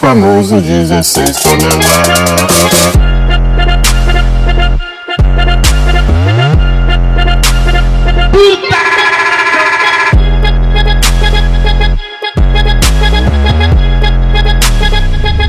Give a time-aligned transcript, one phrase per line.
[0.00, 2.90] famoso 16 toneladas.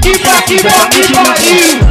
[0.04, 0.62] Que pariu!
[0.62, 1.91] starts to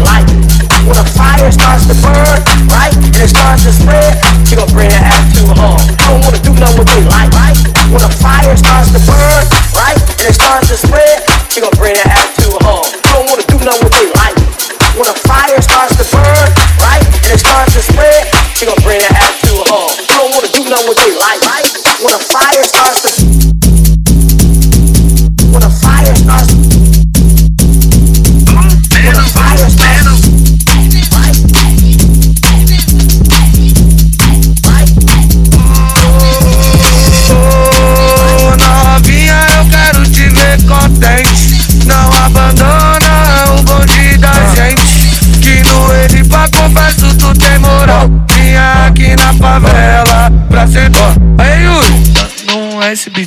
[0.00, 0.23] like.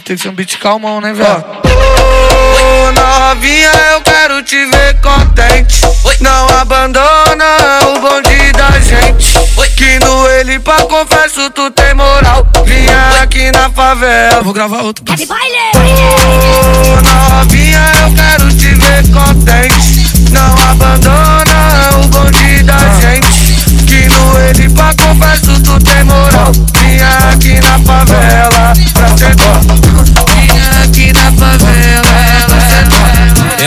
[0.08, 1.44] Tem que ser um beat calmão, né, velho?
[1.66, 5.82] Ô, novinha, eu quero te ver contente.
[6.22, 9.34] Não abandona o bonde da gente.
[9.76, 12.48] Que no ele pra confesso tu tem moral.
[12.66, 14.42] Vinha aqui na favela.
[14.42, 15.04] Vou gravar outro.
[15.04, 15.72] De baile!
[15.76, 20.08] Ô, novinha, eu quero te ver contente.
[20.32, 23.58] Não abandona o bonde da gente.
[23.86, 26.52] Que no ele pra confesso tu tem moral.
[26.80, 29.87] Vinha aqui na favela pra sentar.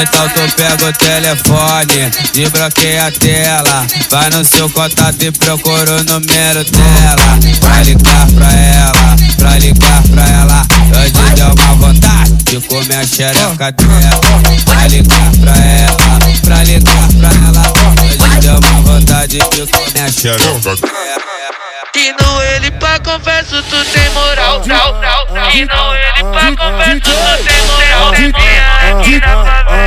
[0.02, 3.86] Então tu pega o telefone e bloqueia a tela.
[4.10, 7.38] Vai no seu contato e procura o número dela.
[7.60, 10.66] Pra ligar pra ela, pra ligar pra ela.
[10.96, 14.20] Hoje deu uma vontade de comer a xereca dela.
[14.64, 17.62] Pra ligar pra ela, pra ligar pra ela.
[18.02, 21.29] Hoje deu uma vontade de comer a xereca dela.
[21.92, 24.60] Que não ele pra confesso tu tem moral.
[24.60, 25.50] Trau, trau, trau.
[25.50, 27.10] Tino ele pra converso, tu
[27.44, 28.12] tem moral.
[28.12, 29.80] Tem minha aqui na família.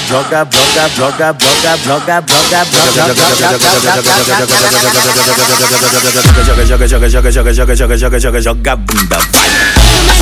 [6.27, 9.51] joga, joga, joga, joga, joga, joga, joga, joga, joga, joga bunda, vai.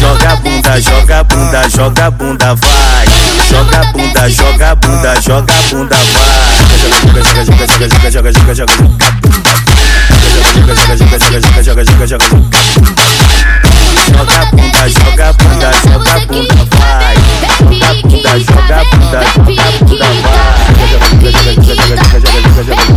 [0.01, 3.09] Joga bunda, joga bunda, joga bunda, vai.
[3.49, 6.55] Joga bunda, joga bunda, joga bunda, vai.
[6.93, 9.25] Joga, joga, joga, joga, joga, joga, joga, joga, vai.
[10.55, 13.64] Joga, joga, joga, joga, joga, joga, joga, joga, joga bunda.
[14.15, 17.17] Joga bunda, joga bunda, joga bunda, vai.
[17.71, 20.55] Joga bunda, joga bunda, joga bunda, vai.
[21.21, 22.95] Joga, joga, joga, joga,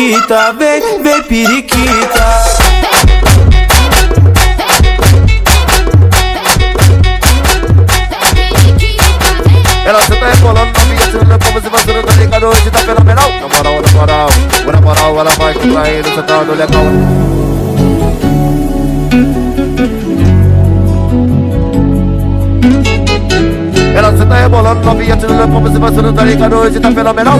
[0.00, 2.24] periquita, vem, vem periquita.
[9.84, 13.30] Ela senta rebolando novinha, tirando como se você não tá ligado Hoje tá fenomenal.
[13.30, 14.28] Na moral, na moral,
[14.72, 16.84] na moral Ela vai contraindo, sentando legal.
[23.94, 27.38] Ela senta rebolando novinha, tirando como se você não tá ligado Hoje tá fenomenal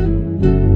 [0.00, 0.69] Música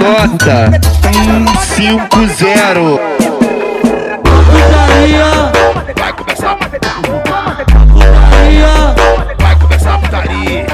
[0.00, 0.70] nota
[1.76, 3.00] 150.
[5.96, 6.56] Vai começar.
[6.56, 8.68] Putaria,
[9.38, 10.66] Vai começar a putaria.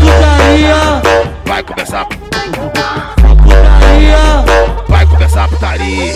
[0.00, 1.02] putaria,
[1.44, 2.04] Vai começar.
[2.06, 2.72] putaria.
[4.88, 6.14] Vai começar a putaria.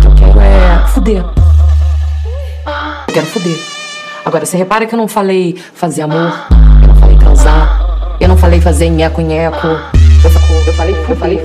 [0.00, 1.24] que eu quero é fuder.
[3.08, 3.58] Eu quero fuder.
[4.24, 6.45] Agora, você repara que eu não falei fazer amor,
[8.76, 9.66] fazer nheco-nheco.
[10.22, 11.38] Eu, fa- eu falei, eu falei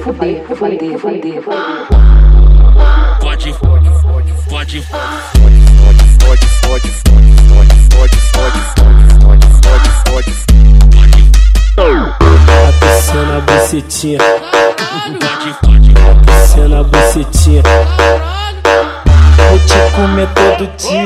[0.50, 1.42] eu falei fuder, fuder.
[3.22, 5.22] Pode, pode, pode, fode, fode, fode,
[6.20, 6.90] fode, fode,
[9.24, 9.50] fode,
[10.10, 10.32] fode,
[10.94, 11.32] fode.
[12.82, 14.20] Descendo a bucetinha.
[16.78, 17.64] A bucetinha.
[19.50, 21.01] Vou te comer todo dia.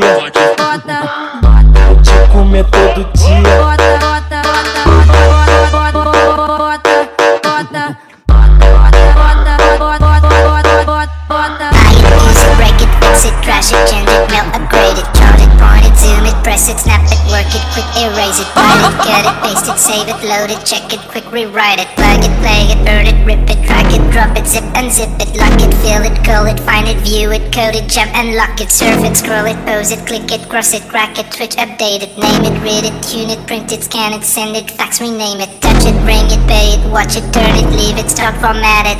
[19.95, 23.17] Save it, load it, check it, quick rewrite it, plug it, play it, burn it,
[23.25, 26.45] rip it, drag it, drop it, zip and zip it, lock it, fill it, call
[26.45, 29.57] it, find it, view it, code it, jump and lock it, surf it, scroll it,
[29.65, 32.95] pose it, click it, cross it, crack it, switch, update it, name it, read it,
[33.03, 36.73] tune it, print it, scan it, send it, fax, rename it, it, bring it, pay
[36.73, 38.99] it, watch it, turn it, leave it, start format it.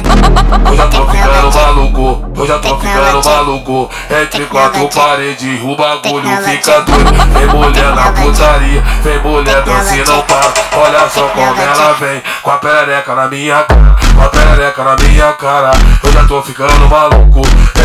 [0.66, 3.90] Eu já tô ficando maluco, eu já tô ficando maluco.
[4.10, 7.14] Entre quatro paredes, o bagulho fica doido.
[7.34, 10.54] Vem mulher na putaria, vem mulher dança e não para.
[10.78, 14.96] Olha só como ela vem, com a perereca na minha cara, com a perereca na
[14.96, 15.72] minha cara.
[16.04, 17.42] Eu já tô ficando maluco.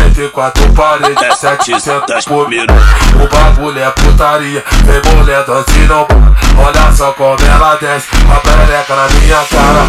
[0.07, 2.73] Entre quatro paredes, 700 por minuto.
[3.15, 6.31] O bagulho é putaria, vem mulher e não para.
[6.57, 9.87] Olha só como ela desce, com a perereca na minha cara.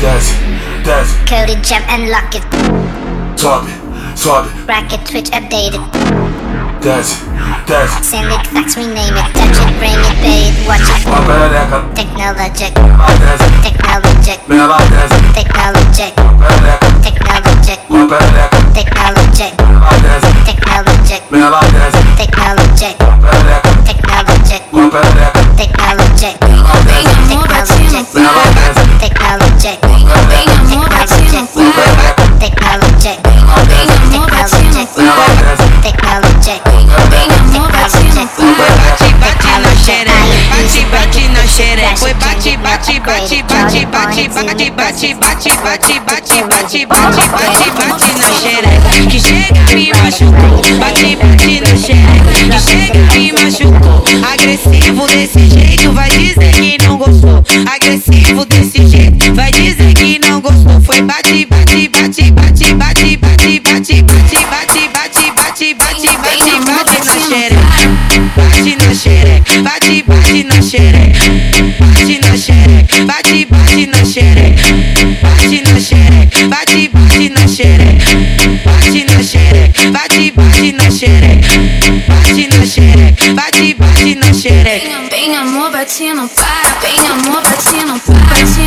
[0.00, 0.34] Desce,
[0.82, 1.14] desce.
[1.28, 2.46] Code it, jump and lock it,
[3.36, 3.70] Sobe,
[4.16, 5.80] sobe, rack it, switch, update it,
[6.80, 7.18] desce,
[8.02, 11.02] Send it, fax, rename it, touch it, bring it, pay it, watch it.
[11.94, 12.74] Technologic.
[13.62, 14.38] Technologic.
[15.34, 16.10] Technologic.
[17.10, 17.80] Technologic.
[18.74, 19.60] Technologic.
[20.46, 21.20] Technologic.
[22.16, 23.59] Technologic.
[44.34, 47.20] Bate, bate, bate, bate, bate, bate, bate, bate,
[47.76, 48.90] bate, na xereca.
[49.10, 50.78] Que chega me machucou.
[50.78, 52.32] Bate, bate na xereca.
[52.50, 54.04] Que chega me machucou.
[54.32, 57.44] Agressivo desse jeito, vai dizer que não gostou.
[57.74, 60.80] Agressivo desse jeito, vai dizer que não gostou.
[60.82, 67.04] Foi bate, bate, bate, bate, bate, bate, bate, bate, bate, bate, bate, bate, bate, bate
[67.04, 67.59] na xereca.
[68.70, 71.24] Bate na xereca, bate, bate na xereca.
[71.80, 74.62] Bate na xereca, bate, bate na xereca.
[75.20, 78.06] Bate na xereca, bate, bate na xereca.
[78.64, 81.48] Bate na xereca, bate, bate na xereca.
[82.06, 84.88] Bate na xereca, bate, bate na xereca.
[85.10, 86.78] Bem amor, bate não para.
[86.80, 88.09] Bem amor, bate não para.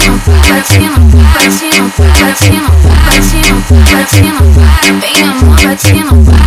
[0.03, 1.23] Bate não para.
[1.43, 1.89] Bate não
[4.53, 4.93] para.
[4.99, 6.43] Bem amor, bate não para.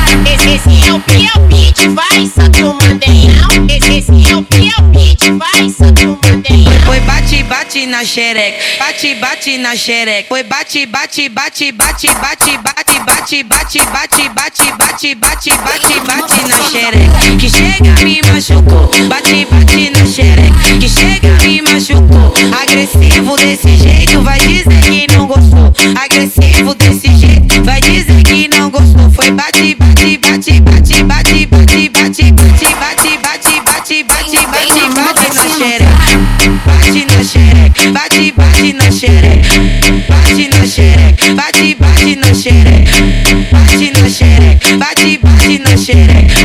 [0.47, 3.49] Esse, é o que é o beat, vai, santo mandenhão.
[3.69, 6.81] Esse, esse é o que é o beat, vai, santo mandenhão.
[6.85, 10.29] Foi bate, bate na xereca, bate, bate na xereca.
[10.29, 16.49] Foi bate, bate, bate, bate, bate, bate, bate, bate, bate, bate, bate, bate, bate, bate
[16.49, 17.37] na xereca.
[17.39, 20.79] Que chega me machucou, bate, bate na xereca.
[20.79, 22.35] Que chega me machucou.
[22.63, 25.73] Agressivo desse jeito, vai dizer que não gostou.
[25.95, 29.09] Agressivo desse jeito, vai dizer que não gostou.
[29.13, 35.35] Foi bate, bate, bate, bate, bate, bate, bate, bate, bate, bate, bate, bate, bate, bate
[35.35, 36.27] na xereca.
[36.67, 39.55] Bate na xereca, bate, bate na xereca.
[40.09, 42.97] Bate na xereca, bate, bate na xereca.
[43.53, 46.41] Bate na xereca, bate, bate na xereca.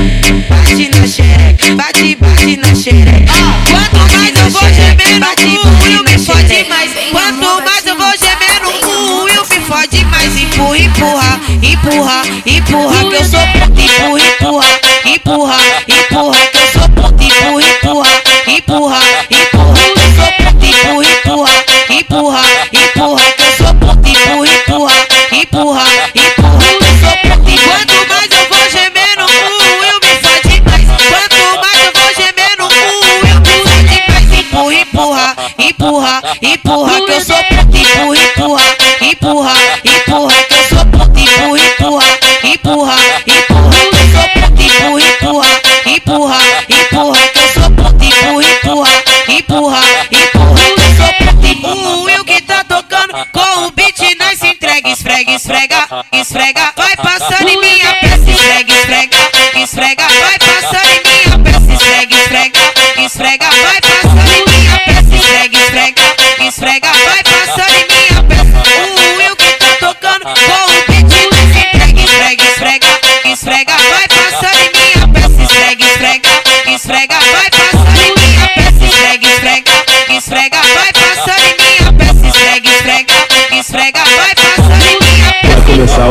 [0.49, 3.33] Bate na xereca, bate, bate na xereca.
[3.71, 6.10] Quanto mais eu vou gemer no cu,
[6.41, 6.91] fode mais.
[7.11, 10.35] Quanto mais eu vou gemer no cu, eu me fode mais.
[10.37, 13.81] Empurra, empurra, empurra, empurra, que eu sou puta.
[13.81, 14.69] Empurra, empurra,
[15.05, 17.23] empurra, empurra, que eu sou puta.
[17.23, 18.11] Empurra, empurra,
[18.47, 18.99] empurra,
[19.31, 20.67] empurra, que eu sou puta.
[20.67, 21.53] Empurra, empurra,
[21.89, 22.41] empurra,
[22.73, 24.09] empurra, que eu sou puta.
[24.09, 24.97] Empurra, empurra,
[25.31, 25.85] empurra,
[35.81, 38.63] empurra, empurra que eu sou puta, empurra, empurra,
[39.01, 42.05] empurra, empurra que eu sou puta, empurra, empurra,
[42.43, 45.49] empurra, empurra que eu sou puta, empurra, empurra,
[45.87, 46.37] empurra,
[46.69, 48.91] empurra que eu sou puta, empurra, empurra,
[49.27, 52.21] empurra, empurra que eu sou puta, empurra.
[52.21, 57.49] O que tá tocando com o beat nós se entrega, esfrega, esfrega, esfrega, vai passando
[57.49, 59.17] em minha peça, esfrega, esfrega,
[59.55, 60.40] esfrega, vai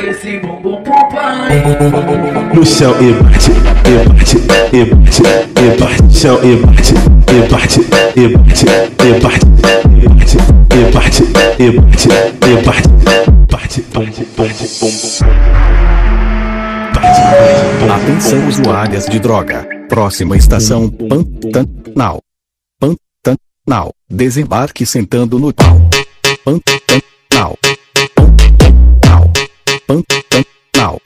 [0.00, 1.62] Esfrega esse bumbum pro pai.
[2.54, 4.36] no chão e bate, e bate,
[4.72, 6.94] e bate, e bate, chão e bate,
[7.28, 7.80] e bate,
[8.16, 9.46] e bate, e bate,
[9.90, 10.36] e bate,
[10.70, 11.22] e bate,
[11.58, 12.88] e bate, e bate,
[13.50, 15.20] bate, bate, bate, bum, bum.
[17.92, 19.68] Atenção usuárias de droga.
[19.88, 22.20] Próxima estação Pantanal.
[22.80, 23.92] Pantanal.
[24.08, 25.90] Desembarque sentando no pau.
[26.44, 27.58] Pantanal.
[29.90, 31.02] Pantanal.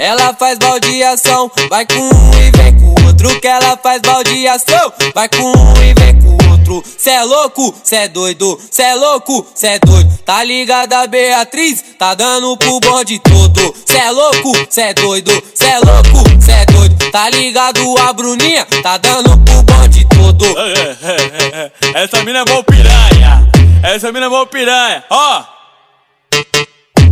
[0.00, 3.40] Ela faz baldeação, vai com um e vem com o outro.
[3.40, 6.82] Que ela faz baldeação, vai com um e vem com o outro.
[6.98, 10.18] Cê é louco, cê é doido, cê é louco, cê é doido.
[10.24, 11.84] Tá ligada, Beatriz?
[11.96, 13.74] Tá dando pro bonde todo.
[13.86, 17.10] Cê é louco, cê é doido, cê é louco, cê é doido.
[17.12, 18.66] Tá ligado, a Bruninha?
[18.82, 20.44] Tá dando pro bonde todo.
[21.94, 23.48] Essa mina é mó piranha.
[23.84, 25.04] Essa mina é mó piranha.
[25.08, 25.58] Ó.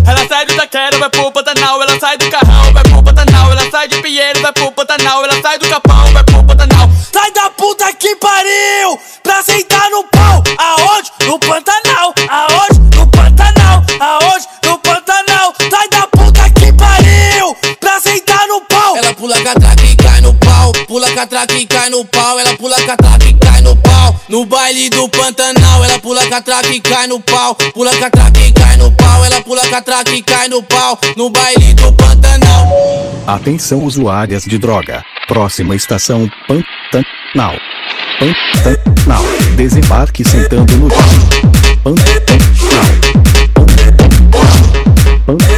[0.07, 1.83] Ela sai do taquero, vai pro Pantanal.
[1.83, 3.51] Ela sai do carrão, vai pro Pantanal.
[3.51, 5.25] Ela sai de Pinheiro, vai pro Pantanal.
[5.25, 6.89] Ela sai do capão, vai pro Pantanal.
[7.13, 9.01] Sai da puta que pariu!
[9.23, 10.43] Pra sentar no pau!
[10.59, 11.11] Aonde?
[11.27, 12.15] No Pantanal!
[12.29, 12.97] Aonde?
[12.97, 13.83] No Pantanal!
[14.01, 14.47] Aonde?
[14.65, 15.55] No Pantanal!
[15.71, 17.57] Sai da puta que pariu!
[17.81, 18.97] Pra sentar no pau!
[18.97, 19.76] Ela pula catraca
[21.17, 22.39] catraca e cai no pau.
[22.39, 24.21] Ela pula catraca e cai no pau.
[24.29, 27.55] No baile do Pantanal, ela pula catraca e cai no pau.
[27.73, 29.25] Pula catraca e cai no pau.
[29.25, 30.99] Ela pula catraca e cai no pau.
[31.17, 32.71] No baile do Pantanal.
[33.27, 35.03] Atenção usuárias de droga.
[35.27, 37.57] Próxima estação Pantanal.
[38.19, 39.25] Pantanal.
[39.57, 40.99] Desembarque sentando no chão.
[41.83, 42.27] Pantanal.
[45.25, 45.56] Pantanal.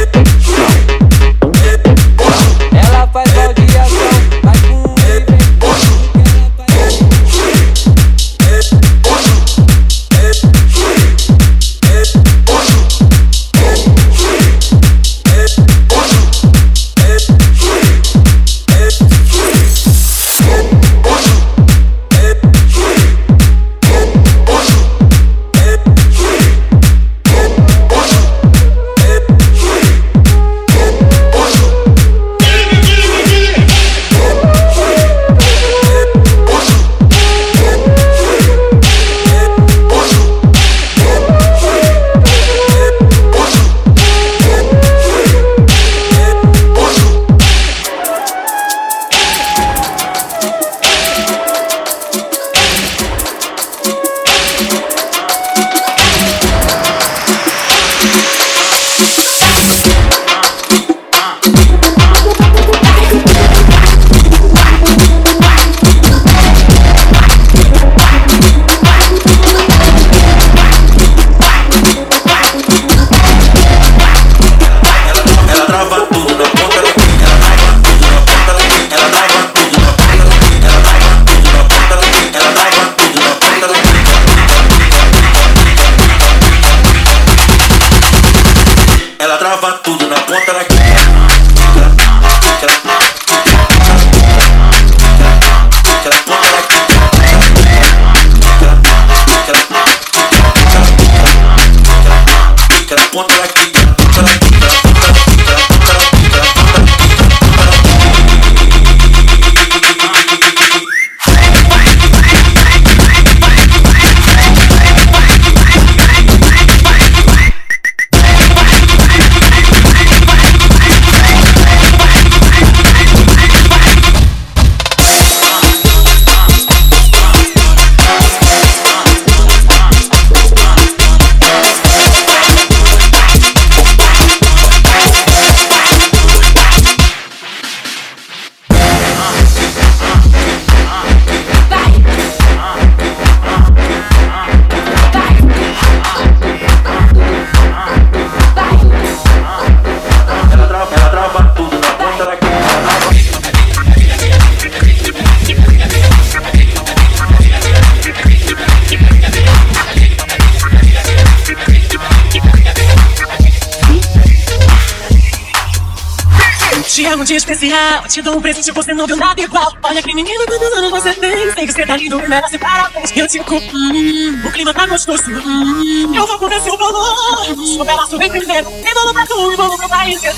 [168.69, 169.73] Um você não viu nada igual.
[169.83, 171.51] Olha que menino, quantos anos você tem?
[171.53, 173.11] Sei que você tá lindo e merece parabéns.
[173.15, 175.23] Eu te culpo, hum, o clima tá gostoso.
[175.29, 177.45] Hum, eu vou comer seu valor.
[177.45, 180.21] Seu pedaço bem primeiro, tem bolo pra tu e bolo pro país.
[180.23, 180.31] ha,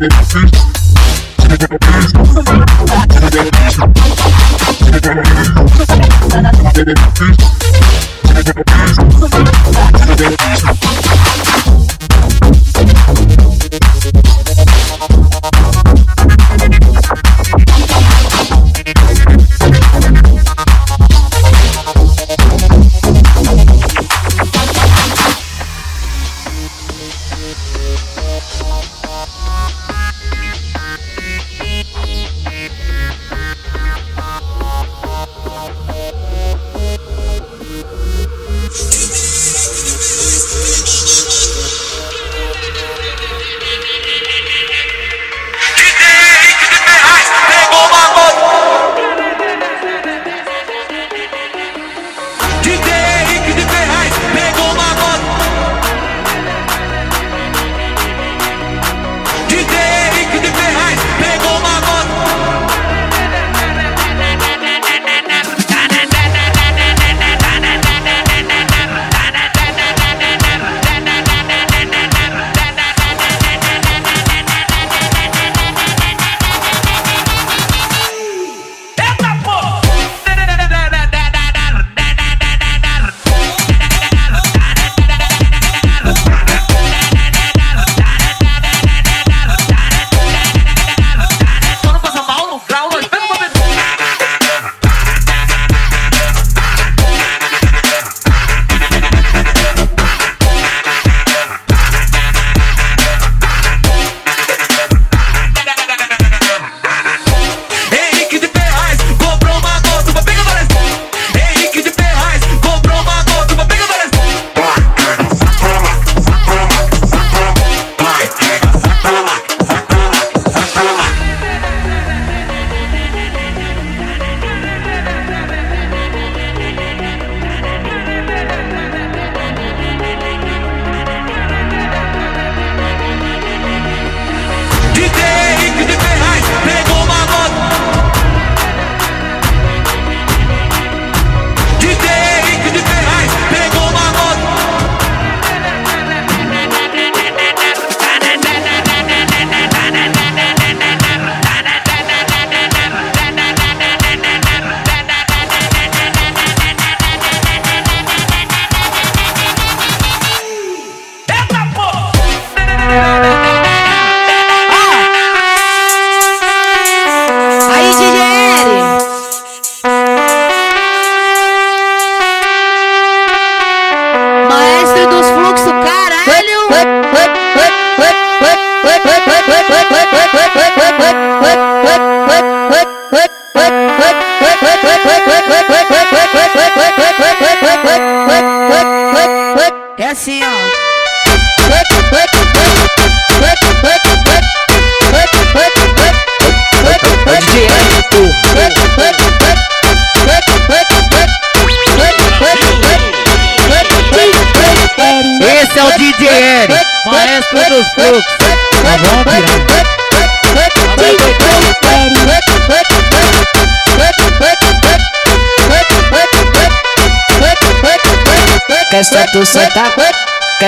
[0.00, 0.12] Thank
[7.30, 7.37] you.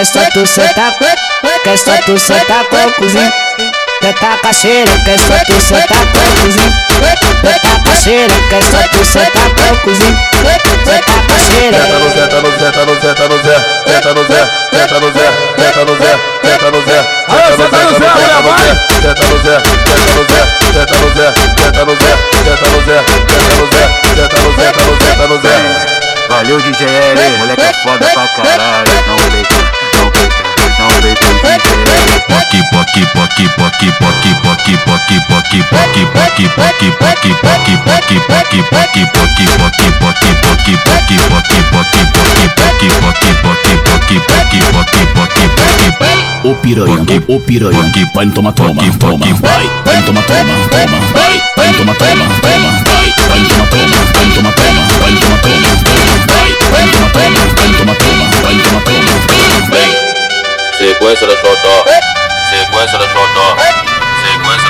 [0.04, 0.96] Só tu sentar,
[1.64, 3.32] quer só tu sentar com o cozinho.
[4.00, 6.72] Quer tacar cheira, quer só tu sentar com o cozinho.
[7.42, 10.18] Quer tacar cheira, quer só tu sentar com o cozinho.
[10.42, 11.78] Quer tacar cheira.
[11.78, 14.40] Senta no Zé, senta no Zé, senta no Zé, senta no Zé,
[14.72, 15.26] senta no Zé,
[15.58, 17.26] senta no Zé, senta no Zé, senta no Zé, senta no
[18.20, 18.64] Zé,
[19.00, 19.66] senta no Zé, senta no Zé,
[20.80, 24.66] senta no Zé, senta no Zé, senta no Zé, senta no Zé, senta no Zé,
[25.04, 26.00] senta no Zé.
[26.30, 28.79] Valeu DJ L, moleque é foda pra caralho.
[36.48, 40.70] Poque, poque, poque, poque, poque, poque, poque, poque, poque, poque.
[40.84, 45.44] poque, poque, poque, poque, poque, poque, poque, poque, poque, poque, poque,
[45.98, 51.42] poque, O piranha, o piranha, vai toma, toma, toma, vai, vai toma, toma, toma, vai,
[51.56, 56.16] vai toma, toma, toma, vai, vai toma, toma, vai toma, toma, vai toma, toma, toma,
[56.26, 59.14] vai, vai toma, toma, vai toma, toma, vai toma, toma,
[59.70, 59.92] vem.
[60.78, 61.84] Sequência da xodó,
[62.48, 63.56] sequência da xodó,
[64.24, 64.69] sequência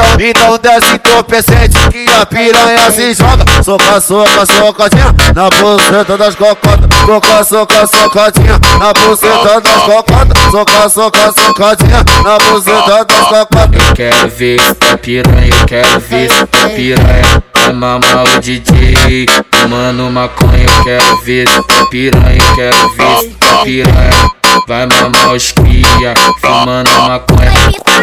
[0.00, 3.44] Então, então desce entorpecente que a piranha se joga.
[3.62, 6.88] Soca, soca, socadinha na buceta das cocotas.
[7.04, 10.42] Soca, soca, socadinha na buceta das cocotas.
[10.50, 13.88] Soca, soca, socadinha na buceta das cocotas.
[13.88, 20.10] Eu quero ver a piranha, eu quero ver a piranha Vai mamar o DJ, fumando
[20.10, 26.14] maconha Eu quero ver a piranha, eu quero ver a piranha Vai mamar os cria,
[26.40, 27.50] fumando maconha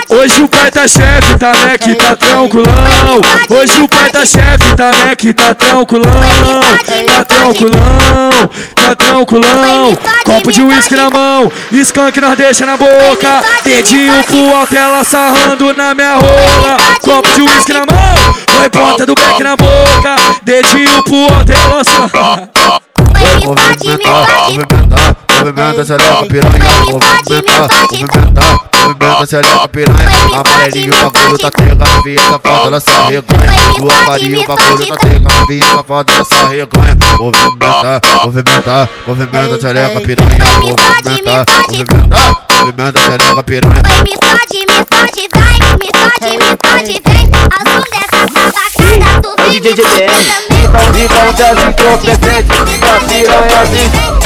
[0.10, 4.76] Hoje o pai tá chefe, tá né que tá tranquilão Hoje o pai tá chefe,
[4.76, 6.12] tá né que tá tranquilão
[7.06, 14.24] Tá tranquilão, tá tranquilão Copo de uísque na mão, skunk nós deixa na boca Dedinho
[14.24, 19.16] pro alto, ela sarrando na minha rola Copo de uísque na mão, põe ponta do
[19.16, 22.50] beck na boca Dedinho pro alto, ela sarrando
[23.44, 31.52] Movimentar, movimentar, Movimenta chaleca, leco piranha, movimenta, movimenta Movimenta seu leco piranha Amarelinho, bagulho tá
[31.52, 36.12] tendo a vinha safada, ela se arreganha Do amarinho, bagulho tá tendo a vinha safada,
[36.12, 36.36] ela se
[37.20, 42.18] Movimenta, movimenta, movimenta chaleca, leco piranha Movimenta, movimenta,
[42.60, 47.30] movimenta seu leco piranha Vai me fode, me fode, vai Me fode, me fode, vem
[47.44, 50.28] Ao som dessa safacada, tu vem me fodendo
[50.64, 54.17] Então, então, já se entrou presente Da piranha, assim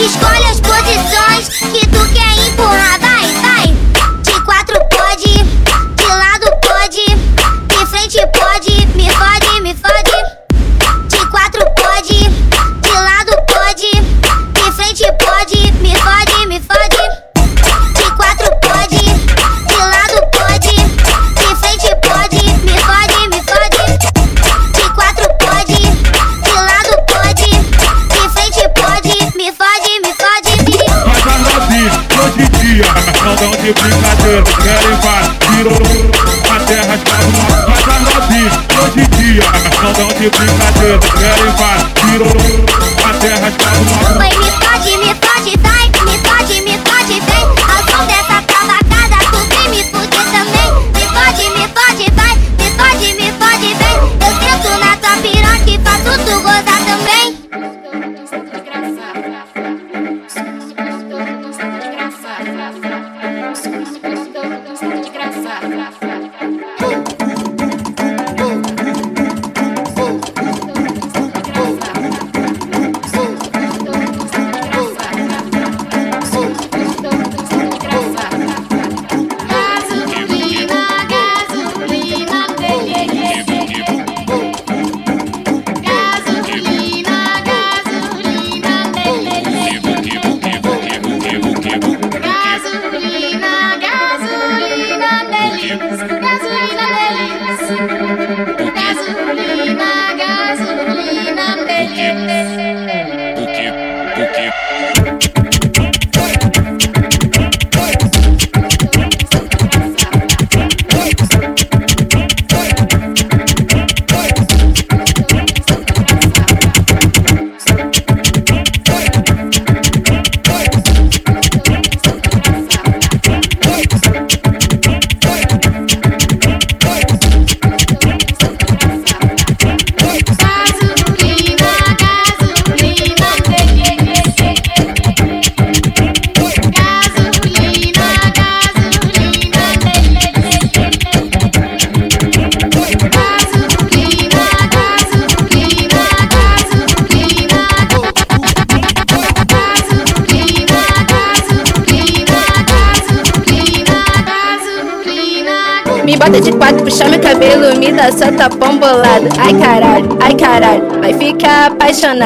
[0.00, 3.17] Escolhe as posições que tu quer empurrar, vai,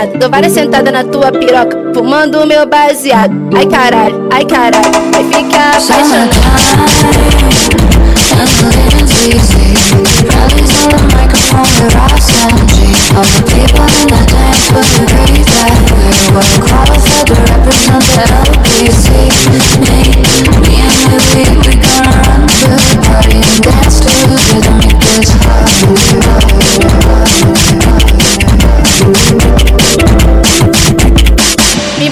[0.03, 0.18] apaixonado.
[0.18, 3.32] Dou várias sentadas na tua piroca, fumando meu baseado.
[3.57, 7.32] Ai caralho, ai caralho, vai ficar apaixonado.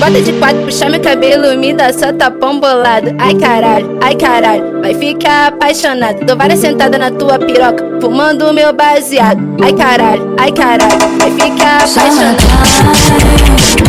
[0.01, 3.15] Bota de quatro, puxa meu cabelo, me dá só tapão bolado.
[3.19, 6.25] Ai caralho, ai caralho, vai ficar apaixonado.
[6.25, 9.41] Dou várias sentadas na tua piroca, fumando meu baseado.
[9.63, 13.80] Ai caralho, ai caralho, vai ficar apaixonado.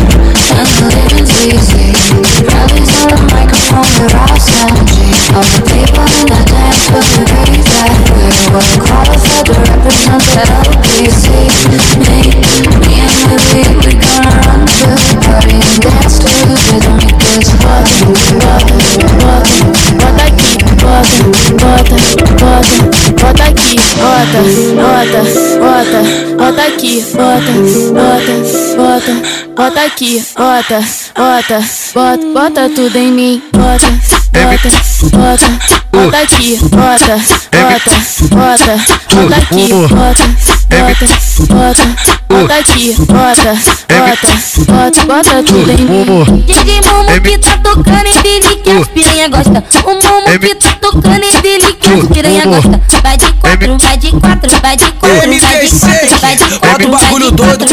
[27.14, 27.52] Bota,
[27.92, 29.12] bota bota,
[29.56, 30.80] bota aqui, bota,
[31.14, 31.60] bota,
[31.94, 34.70] bota, bota tudo em mim, bota bota,
[35.10, 35.46] bota,
[35.92, 37.16] bota aqui, bota,
[37.52, 37.90] bota,
[38.30, 38.74] bota,
[39.14, 40.26] bota aqui, bota,
[40.70, 41.06] bota,
[41.48, 41.86] bota,
[42.28, 43.52] bota aqui, bota,
[43.88, 44.28] bota,
[44.72, 46.44] bota, bota tudo em mim.
[46.46, 49.64] DJ Momo que tá tocando e dele que as piranha gosta.
[49.84, 52.80] O Momo que tá tocando e dele que as piranha gosta.
[53.02, 56.58] Vai de quatro, vai de quatro, vai de quatro, vai de quatro, vai de quatro.
[56.58, 57.66] Bota o bagulho doido,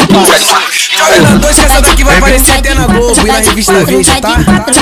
[1.02, 4.28] Olha dois que essa daqui vai aparecer até na Globo e na revista Veja, tá?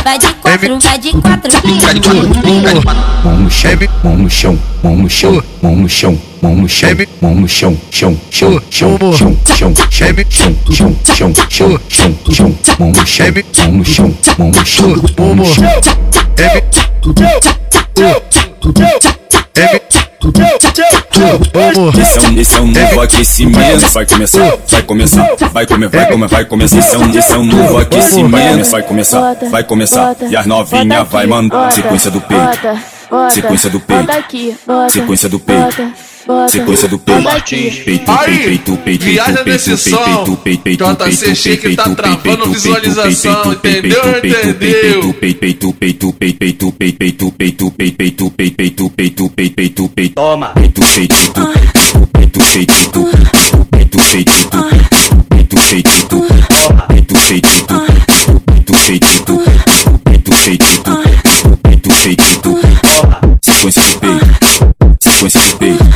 [0.02, 1.67] Vai de quatro, vai de quatro.
[1.68, 6.96] Mão no chão, mão no chão, mão no chão, mão no chão, mão no chão,
[7.20, 12.54] mão no chão, chão, chão, chão, chão, chão, chão, chão, chão, chão, chão, chão, chão,
[12.78, 13.26] mão no chão,
[13.58, 14.88] mão no chão, mão no chão,
[15.18, 15.64] mão no chão.
[21.94, 23.90] Missão, missão, novo aquecimento.
[23.92, 26.76] Vai começar, vai começar, vai comer, vai comer, vai começar.
[26.76, 28.70] Missão, missão, novo aquecimento.
[28.70, 30.16] Vai começar, vai começar.
[30.30, 31.72] E as novinha vai mandar.
[31.72, 32.80] Sequência do peito.
[33.30, 34.06] Sequência do peito.
[34.90, 36.07] Sequência do peito.
[36.50, 37.22] Sequência do peito.
[37.48, 38.06] Peito, peito,
[38.44, 40.38] peito, peito, Viaja nesse som.
[40.44, 44.02] JC Shake tá travando visualização, entendeu?
[44.18, 45.14] Entendeu?
[45.14, 50.14] peito, peito, peito, peito, peito, peito, peito, peito, peito, peito, peito, peito, peito, peito.
[50.14, 50.48] Toma.
[50.48, 53.18] Peito, peito, peito, peito, peito, peito,
[53.70, 54.68] peito, peito, peito,
[55.28, 55.78] peito, peito,
[57.24, 57.48] peito,
[58.86, 59.18] peito,
[60.28, 60.76] peito,
[62.02, 62.68] peito, peito,
[63.42, 64.28] sequência do peito,
[65.00, 65.87] sequência do peito,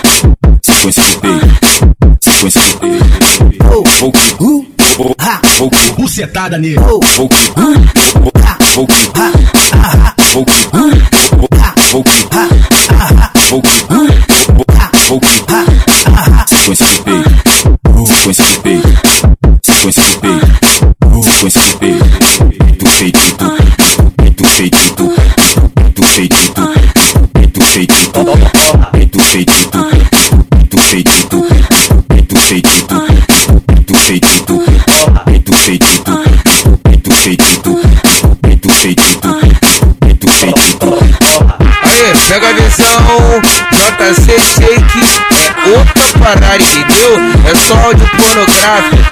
[5.97, 6.77] bucetada nele.
[48.19, 49.12] Monocracia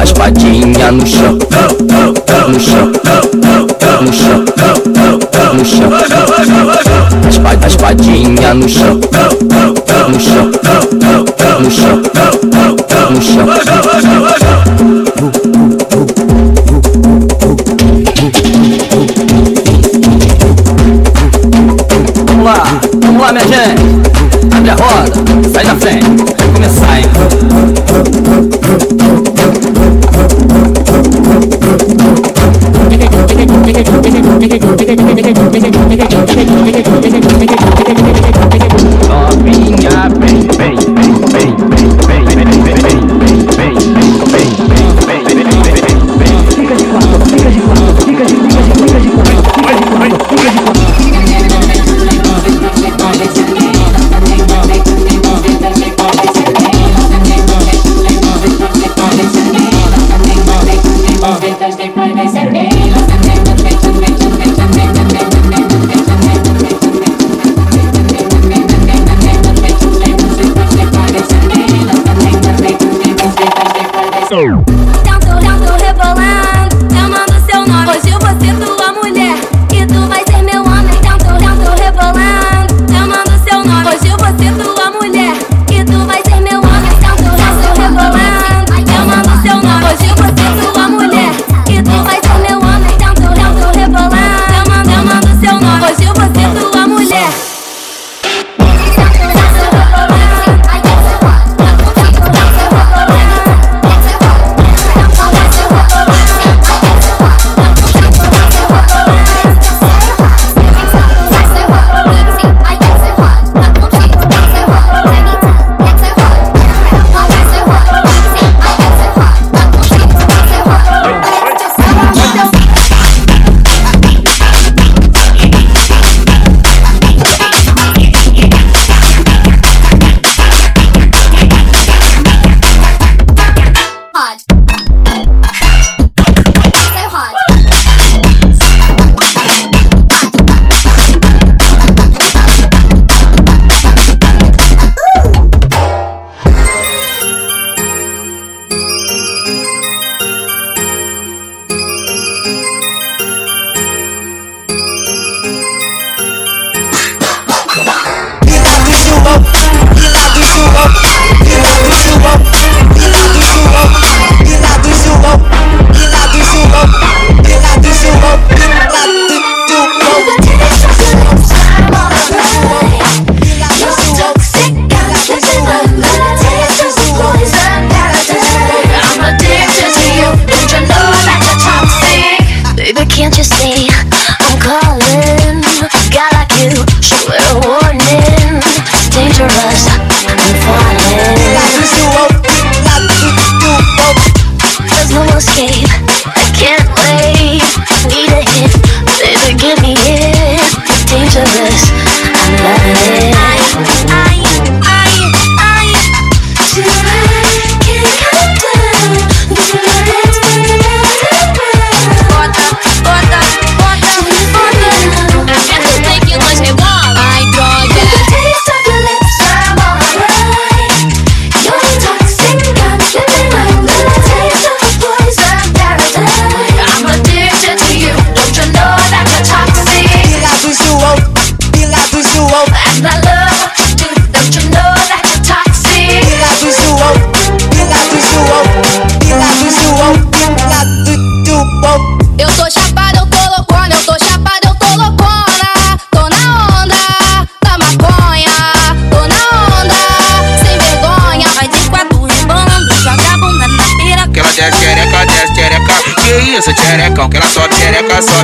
[0.00, 1.38] As patinhas no chão,
[2.48, 2.92] no chão,
[3.98, 4.44] no chão,
[5.56, 5.90] no chão.
[7.66, 9.00] As patinhas no chão,
[10.08, 10.50] no chão,
[11.60, 11.99] no chão.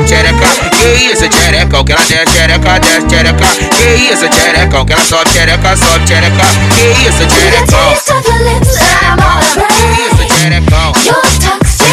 [0.06, 0.46] xereca.
[0.70, 1.80] Que isso, xereca?
[1.80, 3.46] O que ela desce, xereca, desce, xereca.
[3.76, 4.84] Que isso, xereca?
[4.84, 6.44] Que ela sobe, xereca, sobe, xereca.
[6.74, 7.66] Que isso, xereca?
[7.66, 8.26] Toxic,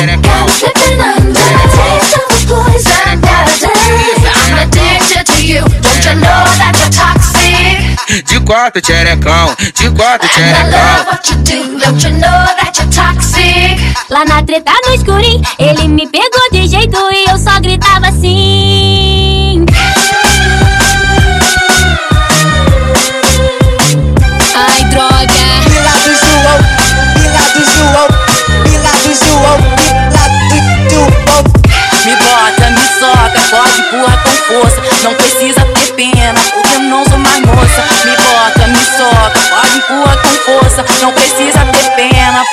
[0.03, 1.33] I'm slipping under.
[1.33, 3.63] Taste of poison paradise.
[3.63, 5.63] I'm addicted to you.
[5.63, 8.23] Don't you know that you're toxic?
[8.25, 11.23] De quatro, xerecão, de quatro, xerecão.
[14.09, 16.05] Lá na treta no escurinho, ele me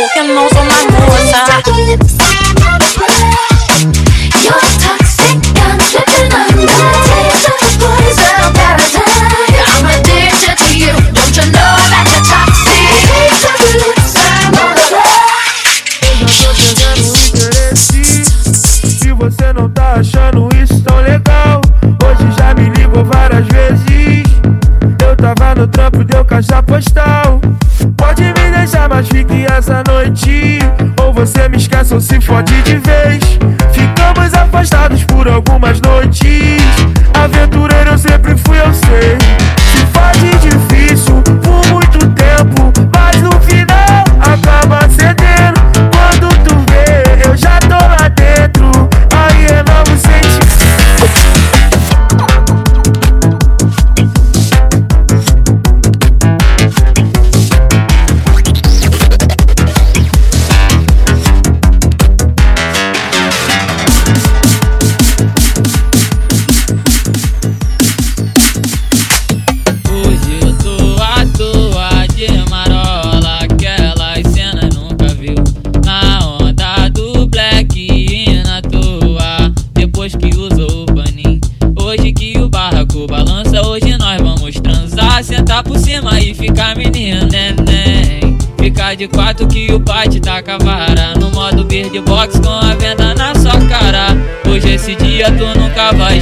[0.00, 1.00] your lips, I'm on the
[18.82, 21.60] Se você não tá achando isso tão legal,
[22.04, 24.24] hoje já me ligou várias vezes.
[25.04, 27.19] Eu tava no trampo, deu caixa postal.
[31.20, 33.22] Você me esquece ou se fode de vez.
[33.74, 35.69] Ficamos afastados por algumas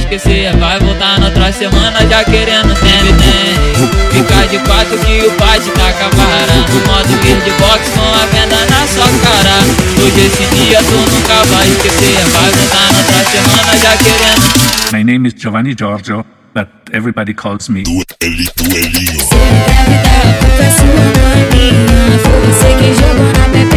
[0.09, 2.99] esquecer Vai voltar na outra semana já querendo tem
[4.11, 6.53] Ficar de quatro que o pai te taca a vara.
[6.67, 9.63] No modo beatbox com a venda na sua cara.
[10.03, 14.91] Hoje esse dia tu nunca vai esquecer Vai voltar na outra semana já querendo.
[14.91, 17.83] My name is Giovanni Giorgio, but everybody calls me.
[22.23, 23.68] Foi você que jogou na pepeca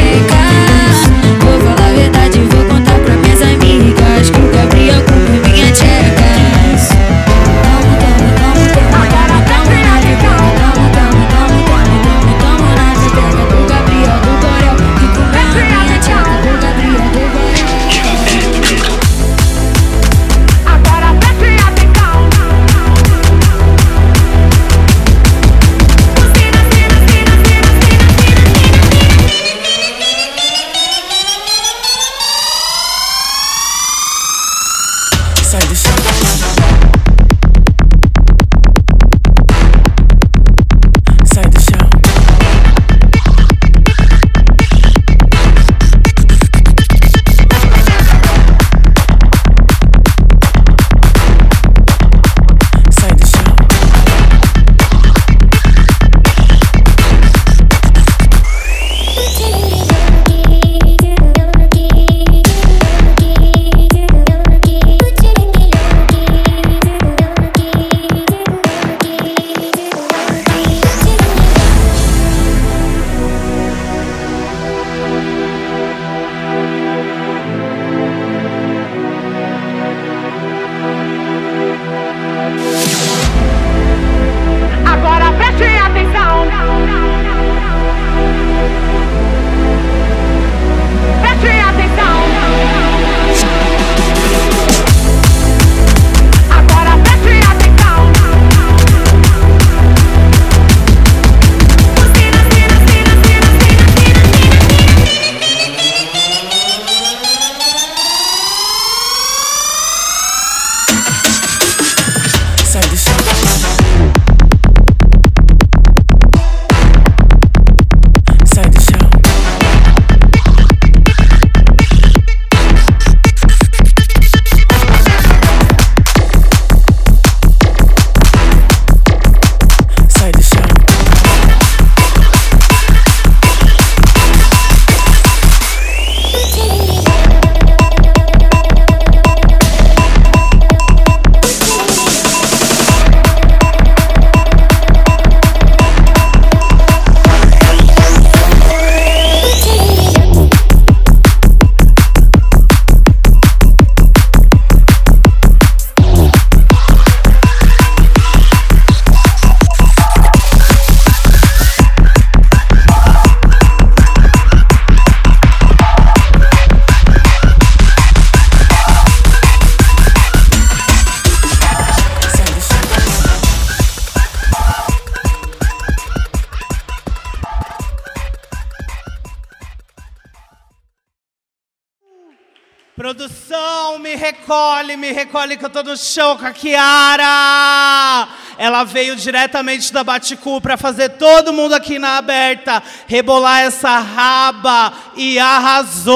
[184.52, 188.28] recolhe, me recolhe que eu tô no show com a Kiara.
[188.58, 194.92] Ela veio diretamente da Baticu para fazer todo mundo aqui na aberta rebolar essa raba
[195.16, 196.14] e arrasou.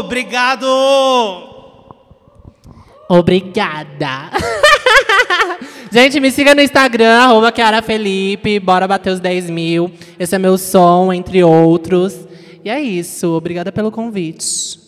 [0.00, 0.66] Obrigado.
[3.08, 4.30] Obrigada.
[5.90, 8.60] Gente, me siga no Instagram, arroba Kiara Felipe.
[8.60, 9.90] Bora bater os 10 mil.
[10.18, 12.14] Esse é meu som, entre outros.
[12.62, 13.28] E é isso.
[13.34, 14.87] Obrigada pelo convite.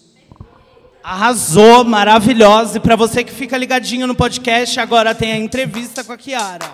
[1.10, 2.76] Arrasou, maravilhosa.
[2.76, 6.70] E para você que fica ligadinho no podcast, agora tem a entrevista com a Kiara.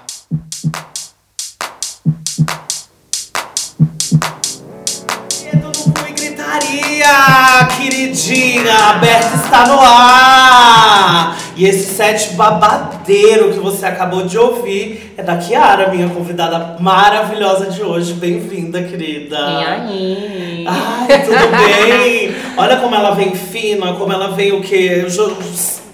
[6.14, 11.45] Gritaria, queridinha, aberta está no ar.
[11.56, 17.70] E esse set babadeiro que você acabou de ouvir é da Kiara, minha convidada maravilhosa
[17.70, 18.12] de hoje.
[18.12, 19.38] Bem-vinda, querida.
[19.38, 20.64] E aí?
[20.68, 22.36] Ai, tudo bem?
[22.58, 25.06] Olha como ela vem fina, como ela vem o quê?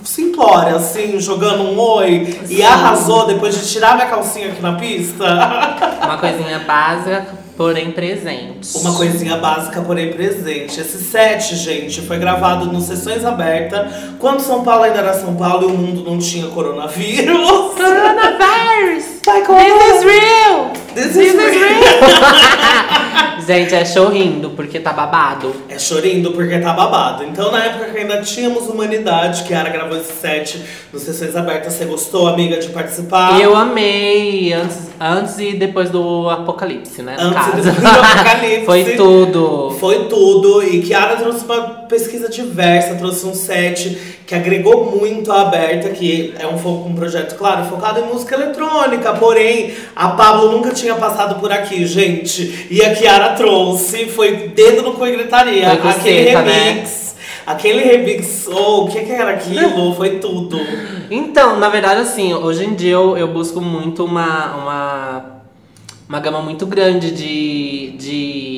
[0.03, 2.41] Simplória, assim, jogando um oi.
[2.51, 2.63] E Sim.
[2.65, 5.25] arrasou depois de tirar minha calcinha aqui na pista.
[6.03, 7.25] Uma coisinha básica,
[7.63, 8.77] porém presente.
[8.79, 10.81] Uma coisinha básica, porém presente.
[10.81, 15.71] Esse set, gente, foi gravado no Sessões Abertas, quando São Paulo ainda era São Paulo
[15.71, 17.39] e o mundo não tinha coronavírus.
[17.77, 19.05] Coronavirus!
[19.25, 20.73] Vai, This is real!
[20.93, 22.93] This is This is real!
[23.47, 25.55] Gente, é show rindo, porque tá babado.
[25.68, 27.25] É chorindo porque tá babado.
[27.25, 30.62] Então, na época que ainda tínhamos humanidade, que era gravou esse set
[30.93, 33.41] no Sessões Abertas, você gostou, amiga, de participar?
[33.41, 37.16] Eu amei, antes, antes e depois do apocalipse, né?
[37.18, 38.66] No Antes e depois do apocalipse.
[38.66, 39.77] Foi tudo.
[39.79, 40.62] Foi tudo.
[40.62, 46.32] E Kiara trouxe uma pesquisa diversa, trouxe um set que agregou muito a Aberta, que
[46.38, 49.12] é um, um projeto, claro, focado em música eletrônica.
[49.12, 52.66] Porém, a Pablo nunca tinha passado por aqui, gente.
[52.70, 55.68] E a Kiara trouxe, foi dedo no cu e gritaria.
[55.68, 56.53] Foi com Aquele seta, né?
[56.53, 57.16] remix.
[57.47, 59.95] Aquele remix, oh, o que, que era aquilo?
[59.95, 60.59] Foi tudo.
[61.14, 65.24] Então, na verdade, assim, hoje em dia eu, eu busco muito uma, uma,
[66.09, 68.52] uma gama muito grande de, de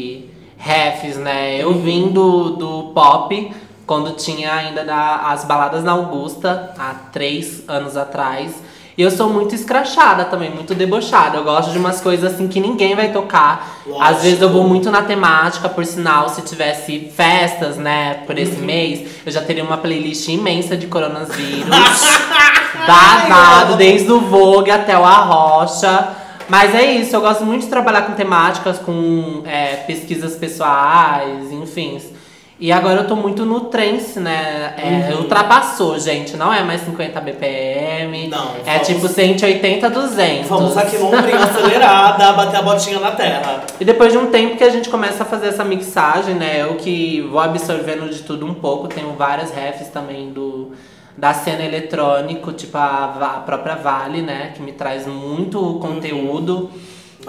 [0.64, 1.62] refs, né?
[1.62, 3.54] Eu vim do, do pop
[3.86, 8.62] quando tinha ainda da- as baladas na Augusta, há três anos atrás.
[8.96, 11.36] E eu sou muito escrachada também, muito debochada.
[11.36, 13.80] Eu gosto de umas coisas assim que ninguém vai tocar.
[13.84, 14.04] Lógico.
[14.04, 18.56] Às vezes eu vou muito na temática, por sinal, se tivesse festas, né, por esse
[18.60, 18.64] Uhum.
[18.64, 21.68] mês, eu já teria uma playlist imensa de coronavírus.
[22.86, 26.08] Babado, desde o Vogue até o Arrocha.
[26.48, 31.98] Mas é isso, eu gosto muito de trabalhar com temáticas, com é, pesquisas pessoais, enfim.
[32.60, 34.74] E agora eu tô muito no trance, né?
[34.78, 35.22] É, Uhum.
[35.22, 36.36] Ultrapassou, gente.
[36.36, 38.28] Não é mais 50 BPM.
[38.28, 40.46] Não, É vamos- tipo 180, 200.
[40.48, 43.64] Vamos aqui no ombrinho acelerada, bater a botinha na terra.
[43.80, 46.62] E depois de um tempo que a gente começa a fazer essa mixagem, né?
[46.62, 48.86] Eu que vou absorvendo de tudo um pouco.
[48.86, 50.72] Tenho várias refs também do,
[51.16, 54.52] da cena eletrônico, tipo a, a própria Vale, né?
[54.54, 56.70] Que me traz muito conteúdo.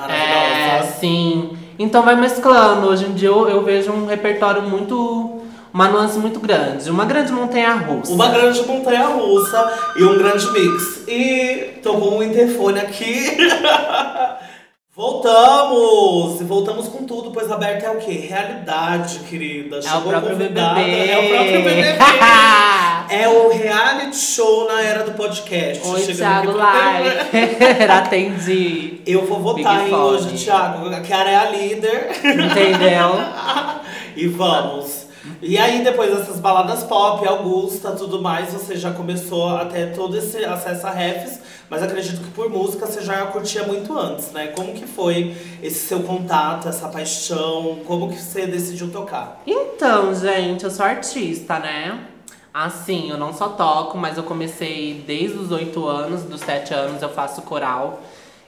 [0.09, 1.57] É, sim.
[1.77, 2.87] Então vai mesclando.
[2.87, 5.41] Hoje em dia eu, eu vejo um repertório muito.
[5.73, 6.89] Uma nuance muito grande.
[6.89, 8.13] Uma grande montanha russa.
[8.13, 11.03] Uma grande montanha russa e um grande mix.
[11.05, 13.37] E tocou um interfone aqui.
[14.95, 16.41] Voltamos!
[16.43, 18.13] Voltamos com tudo, pois aberta é o quê?
[18.29, 19.81] Realidade, querida.
[19.81, 21.09] Chegou a próprio convidada, BBB.
[21.09, 21.97] É o próprio BBB.
[23.13, 25.85] é o reality show na era do podcast.
[25.85, 27.83] Oi, Chegando Thiago Live.
[27.91, 29.01] Atendi.
[29.05, 30.87] Eu vou votar em hoje, Thiago.
[30.87, 32.11] A Kiara é a líder.
[32.23, 33.19] Entendeu?
[34.15, 35.04] e vamos.
[35.41, 40.17] E aí, depois dessas baladas pop, Augusta, tudo mais, você já começou a ter todo
[40.17, 44.47] esse acesso a refs, mas acredito que por música você já curtia muito antes, né?
[44.47, 47.79] Como que foi esse seu contato, essa paixão?
[47.85, 49.41] Como que você decidiu tocar?
[49.45, 52.07] Então, gente, eu sou artista, né?
[52.53, 57.01] Assim, eu não só toco, mas eu comecei desde os oito anos, dos sete anos
[57.01, 58.01] eu faço coral.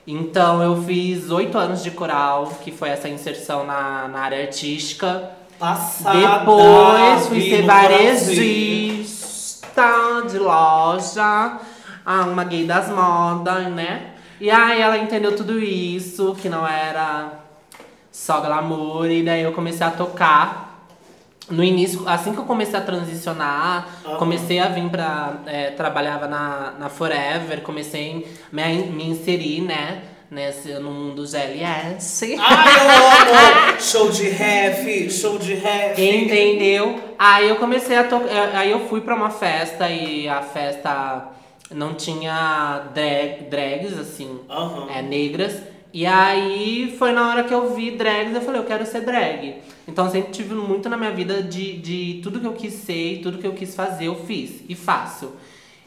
[0.07, 5.29] Então eu fiz oito anos de coral, que foi essa inserção na, na área artística.
[5.59, 9.17] Passada, Depois fui ser varejista
[10.29, 11.59] de loja,
[12.05, 14.11] ah, uma gay das modas, né?
[14.39, 17.39] E aí ela entendeu tudo isso, que não era
[18.11, 20.65] só glamour, e daí eu comecei a tocar.
[21.49, 24.17] No início, assim que eu comecei a transicionar, Aham.
[24.17, 25.37] comecei a vir pra.
[25.45, 30.01] é, trabalhava na, na Forever, comecei a me, me inserir, né?
[30.29, 32.35] Nesse, no mundo GLS.
[32.37, 33.79] Ai, eu amo!
[33.79, 35.99] show de ref, show de ref.
[35.99, 36.99] Entendeu?
[37.17, 38.55] Aí eu comecei a tocar.
[38.55, 41.31] Aí eu fui pra uma festa e a festa
[41.71, 44.39] não tinha drag, drags, assim,
[44.93, 45.61] é, negras.
[45.93, 49.55] E aí foi na hora que eu vi drags, eu falei, eu quero ser drag.
[49.87, 53.13] Então eu sempre tive muito na minha vida de, de tudo que eu quis ser
[53.13, 55.31] e tudo que eu quis fazer, eu fiz e faço.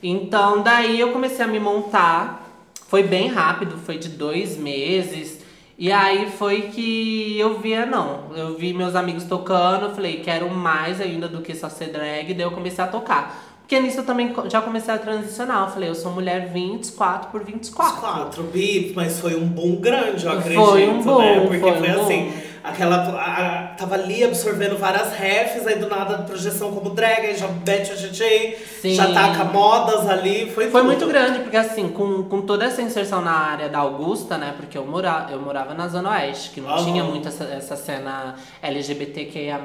[0.03, 2.50] Então daí eu comecei a me montar.
[2.91, 5.39] Foi bem rápido, foi de dois meses.
[5.79, 8.37] E aí foi que eu via, não.
[8.37, 12.35] Eu vi meus amigos tocando, eu falei, quero mais ainda do que só ser drag,
[12.35, 13.61] daí eu comecei a tocar.
[13.61, 15.69] Porque nisso eu também já comecei a transicionar.
[15.69, 18.01] Eu falei, eu sou mulher 24 por 24.
[18.01, 21.41] 4 bip, mas foi um boom grande, eu Foi acredito, um boom, né?
[21.47, 22.33] Porque foi foi, um boom.
[22.63, 22.97] Aquela.
[22.97, 27.49] a- a- tava ali absorvendo várias refs, aí do nada projeção como drag, aí já
[27.49, 28.95] mete a DJ, Sim.
[28.95, 30.85] já taca modas ali, foi Foi tudo.
[30.85, 34.55] muito grande, porque assim, com, com toda essa inserção na área da Augusta, né?
[34.57, 36.85] Porque eu, mora, eu morava na Zona Oeste, que não Aham.
[36.85, 39.61] tinha muito essa, essa cena LGBTQIA.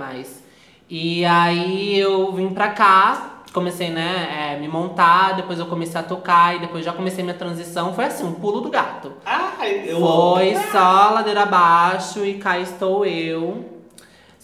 [0.89, 6.03] E aí eu vim pra cá, comecei, né, é, me montar, depois eu comecei a
[6.03, 7.93] tocar e depois já comecei minha transição.
[7.93, 9.13] Foi assim, um pulo do gato.
[9.25, 10.71] Ai, eu Foi amo.
[10.73, 13.63] só ladeira abaixo e cá estou eu,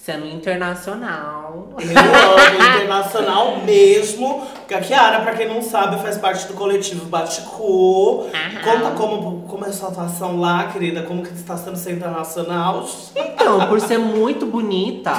[0.04, 1.70] sendo internacional.
[1.78, 4.48] Eu amo internacional mesmo.
[4.56, 8.26] Porque a Kiara, pra quem não sabe, faz parte do coletivo Baticu.
[8.64, 11.04] Conta como, como é a sua atuação lá, querida.
[11.04, 12.84] Como que está sendo ser internacional.
[13.16, 15.12] Então, por ser muito bonita,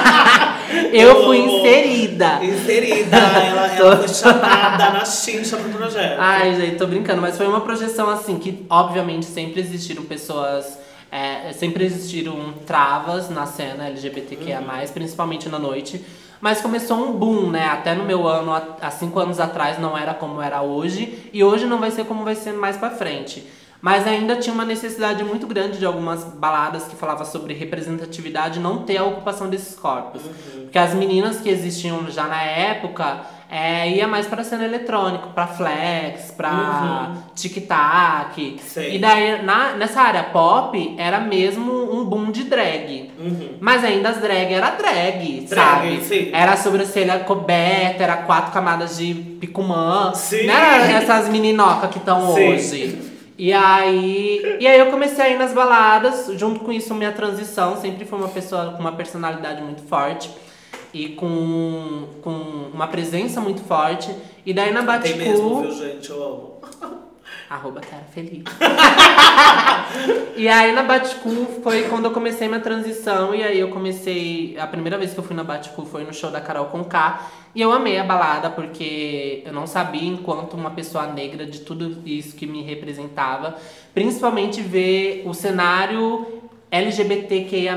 [0.92, 1.58] eu fui amo.
[1.58, 2.42] inserida.
[2.42, 3.16] Inserida.
[3.18, 6.16] Ela, ela foi chamada na chincha pro projeto.
[6.18, 10.79] Ai, gente, tô brincando, mas foi uma projeção assim que, obviamente, sempre existiram pessoas.
[11.10, 14.62] É, sempre existiram travas na cena LGBTQIA,
[14.94, 16.04] principalmente na noite.
[16.40, 17.66] Mas começou um boom, né?
[17.66, 21.30] Até no meu ano, há cinco anos atrás, não era como era hoje.
[21.32, 23.46] E hoje não vai ser como vai ser mais pra frente.
[23.82, 28.84] Mas ainda tinha uma necessidade muito grande de algumas baladas que falavam sobre representatividade não
[28.84, 30.22] ter a ocupação desses corpos.
[30.62, 35.46] Porque as meninas que existiam já na época é, ia mais pra cena eletrônica, pra
[35.48, 37.22] flex, pra Uhum.
[37.34, 38.60] tic-tac.
[38.92, 43.10] E daí, na, nessa área pop, era mesmo um boom de drag.
[43.60, 46.00] Mas ainda as drag era drag, sabe?
[46.04, 46.30] sim.
[46.32, 50.12] Era a sobrancelha coberta, era quatro camadas de picumã.
[50.14, 50.46] Sim.
[50.46, 53.10] Não era essas meninocas que estão hoje.
[53.36, 57.80] E aí, e aí eu comecei a ir nas baladas, junto com isso minha transição,
[57.80, 60.30] sempre fui uma pessoa com uma personalidade muito forte
[60.92, 64.14] e com, com uma presença muito forte.
[64.44, 66.10] E daí na Tem mesmo, Baticu, viu, gente?
[66.10, 66.60] Eu amo.
[67.50, 68.44] arroba cara feliz.
[70.36, 74.68] e aí na Baticu foi quando eu comecei minha transição e aí eu comecei, a
[74.68, 77.28] primeira vez que eu fui na Baticu foi no show da Carol Conká.
[77.52, 82.00] E eu amei a balada porque eu não sabia, enquanto uma pessoa negra, de tudo
[82.06, 83.56] isso que me representava.
[83.92, 86.39] Principalmente ver o cenário
[86.70, 87.74] LGBTQIA+,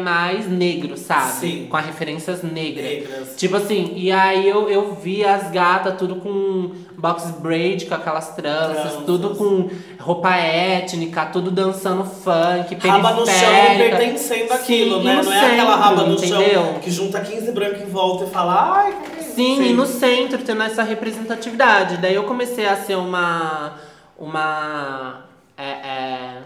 [0.50, 1.32] negro, sabe?
[1.34, 1.68] Sim.
[1.70, 2.86] Com as referências negras.
[2.86, 3.34] Negras.
[3.36, 8.36] Tipo assim, e aí eu, eu vi as gatas tudo com box braid, com aquelas
[8.36, 9.04] tranças, Tranças.
[9.06, 13.98] tudo com roupa étnica, tudo dançando funk, Raba no chão e periférica.
[13.98, 15.22] pertencendo àquilo, Sim, né?
[15.24, 16.64] Não é aquela raba centro, no entendeu?
[16.64, 19.74] chão que junta 15 brancos em volta e fala, ai, que é isso?" Sim, e
[19.74, 21.98] no centro, tendo essa representatividade.
[21.98, 23.74] Daí eu comecei a ser uma.
[24.18, 25.26] Uma.
[25.58, 26.38] é, é,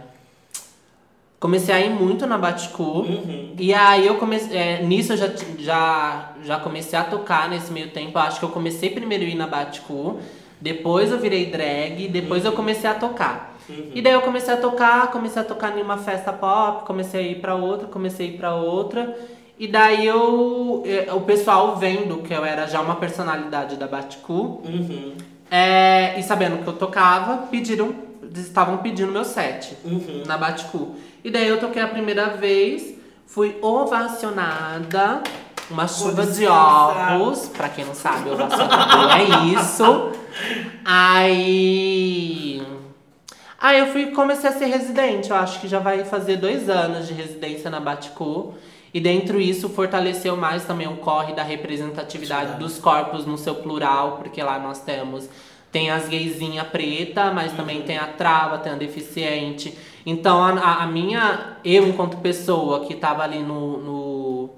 [1.39, 2.83] comecei a ir muito na Baticu.
[2.83, 3.53] Uhum.
[3.57, 4.57] E aí eu comecei.
[4.57, 8.17] é, nisso eu já, já, já comecei a tocar nesse meio tempo.
[8.17, 10.17] Eu acho que eu comecei primeiro a ir na Baticu.
[10.59, 13.55] Depois eu virei drag, depois eu comecei a tocar.
[13.93, 17.27] E daí eu comecei a tocar, comecei a tocar em uma festa pop, comecei a
[17.31, 19.15] ir pra outra, comecei a ir pra outra.
[19.59, 24.61] E daí eu, eh, o pessoal vendo que eu era já uma personalidade da Baticu,
[24.63, 25.13] Uhum.
[25.51, 27.93] é, e sabendo que eu tocava, pediram,
[28.35, 30.23] estavam pedindo meu set Uhum.
[30.25, 30.95] na Baticu.
[31.23, 32.95] E daí eu toquei a primeira vez,
[33.25, 35.21] fui ovacionada,
[35.69, 39.23] uma chuva de ovos, pra quem não sabe, ovacionador é
[39.53, 40.11] isso.
[40.85, 42.61] Aí.
[43.59, 45.31] Aí eu fui comecei a ser residente.
[45.31, 48.53] Eu acho que já vai fazer dois anos de residência na Baticu.
[48.93, 54.17] E dentro isso fortaleceu mais também o corre da representatividade dos corpos no seu plural,
[54.17, 55.27] porque lá nós temos
[55.71, 59.77] tem as gaysinha preta, mas também tem a trava, tem a deficiente.
[60.09, 64.49] Então a, a- minha, eu enquanto pessoa que estava ali no, no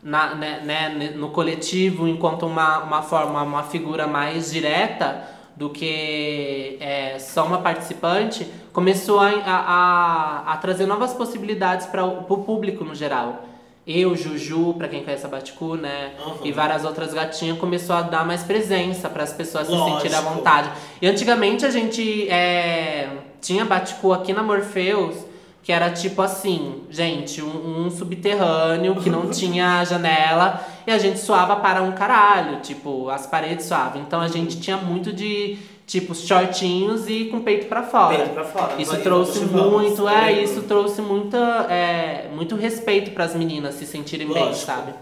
[0.00, 5.24] na, né, né, no coletivo enquanto uma, uma forma, uma figura mais direta
[5.56, 12.22] do que é, só uma participante, começou a, a, a trazer novas possibilidades para o
[12.22, 13.44] público no geral.
[13.84, 16.12] Eu, Juju, para quem conhece a Baticu, né?
[16.24, 16.34] Uhum.
[16.44, 19.96] E várias outras gatinhas, começou a dar mais presença para as pessoas se Lógico.
[20.02, 20.70] sentirem à vontade.
[21.02, 23.08] E antigamente a gente é,
[23.48, 25.16] tinha Baticu aqui na Morpheus,
[25.62, 31.18] que era tipo assim, gente, um, um subterrâneo que não tinha janela e a gente
[31.18, 34.02] suava para um caralho, tipo, as paredes suavam.
[34.02, 35.56] Então a gente tinha muito de,
[35.86, 38.18] tipo shortinhos e com peito pra fora.
[38.18, 41.38] Peito pra fora, Isso trouxe muito, é, isso trouxe muita,
[41.70, 44.66] é, muito respeito pras meninas se sentirem bem, Lógico.
[44.66, 44.92] sabe?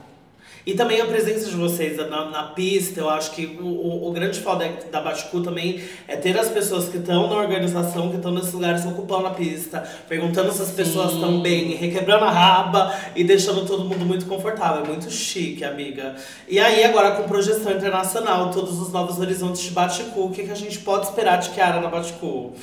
[0.67, 4.13] E também a presença de vocês na, na pista, eu acho que o, o, o
[4.13, 8.17] grande foda é- da Baticu também é ter as pessoas que estão na organização, que
[8.17, 12.93] estão nesses lugares ocupando a pista, perguntando se as pessoas estão bem, requebrando a raba
[13.15, 14.83] e deixando todo mundo muito confortável.
[14.83, 16.17] É muito chique, amiga.
[16.49, 20.51] E aí, agora com projeção internacional, todos os novos horizontes de Baticu, o que, que
[20.51, 22.55] a gente pode esperar de Kiara na Baticu?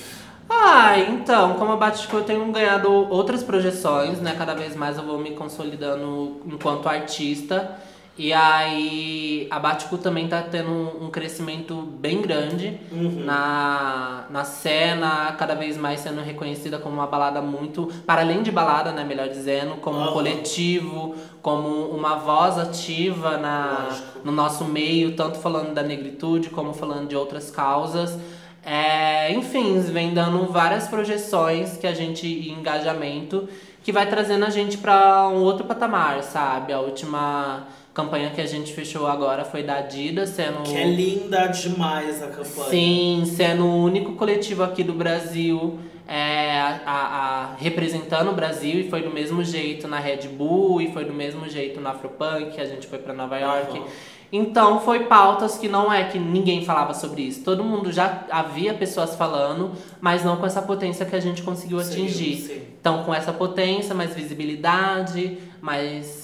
[0.49, 4.35] Ah, então, como a Baticu eu tenho ganhado outras projeções, né?
[4.37, 7.77] Cada vez mais eu vou me consolidando enquanto artista.
[8.15, 13.23] E aí a Baticu também tá tendo um crescimento bem grande Uhum.
[13.25, 17.87] na, na cena, cada vez mais sendo reconhecida como uma balada muito.
[18.05, 19.03] Para além de balada, né?
[19.03, 20.13] Melhor dizendo, como um Aham.
[20.13, 23.89] coletivo, como uma voz ativa na,
[24.23, 28.15] no nosso meio, tanto falando da negritude como falando de outras causas.
[28.63, 33.49] É, enfim, vem dando várias projeções que a gente e engajamento
[33.83, 36.71] que vai trazendo a gente para um outro patamar, sabe?
[36.71, 41.47] A última campanha que a gente fechou agora foi da Adidas, sendo Que é linda
[41.47, 42.69] demais a campanha.
[42.69, 48.89] Sim, sendo o único coletivo aqui do Brasil é, a, a- representando o Brasil e
[48.89, 52.59] foi do mesmo jeito na Red Bull e foi do mesmo jeito no Afropunk, que
[52.61, 53.77] a gente foi para Nova York.
[53.77, 53.87] Aham.
[54.35, 57.43] Então foi pautas que não é que ninguém falava sobre isso.
[57.43, 59.71] Todo mundo já havia pessoas falando,
[60.01, 62.35] mas não com essa potência que a gente conseguiu Sim, atingir.
[62.37, 62.61] sim.
[62.81, 66.22] Então com essa potência, mais visibilidade, mais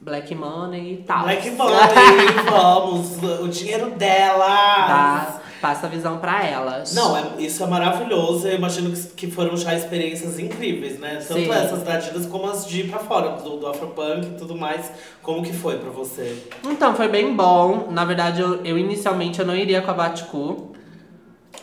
[0.00, 1.22] black money e tal.
[1.24, 5.40] Black Money, vamos, o dinheiro dela.
[5.60, 6.94] Passa a visão pra elas.
[6.94, 8.46] Não, é- isso é maravilhoso.
[8.46, 11.16] Eu imagino que, que foram já experiências incríveis, né?
[11.26, 11.50] Tanto Sim.
[11.50, 14.92] essas da Adidas como as de ir pra fora, do, do Afropunk e tudo mais.
[15.22, 16.42] Como que foi pra você?
[16.64, 17.88] Então, foi bem bom.
[17.90, 20.72] Na verdade, eu, eu inicialmente eu não iria com a Baticu.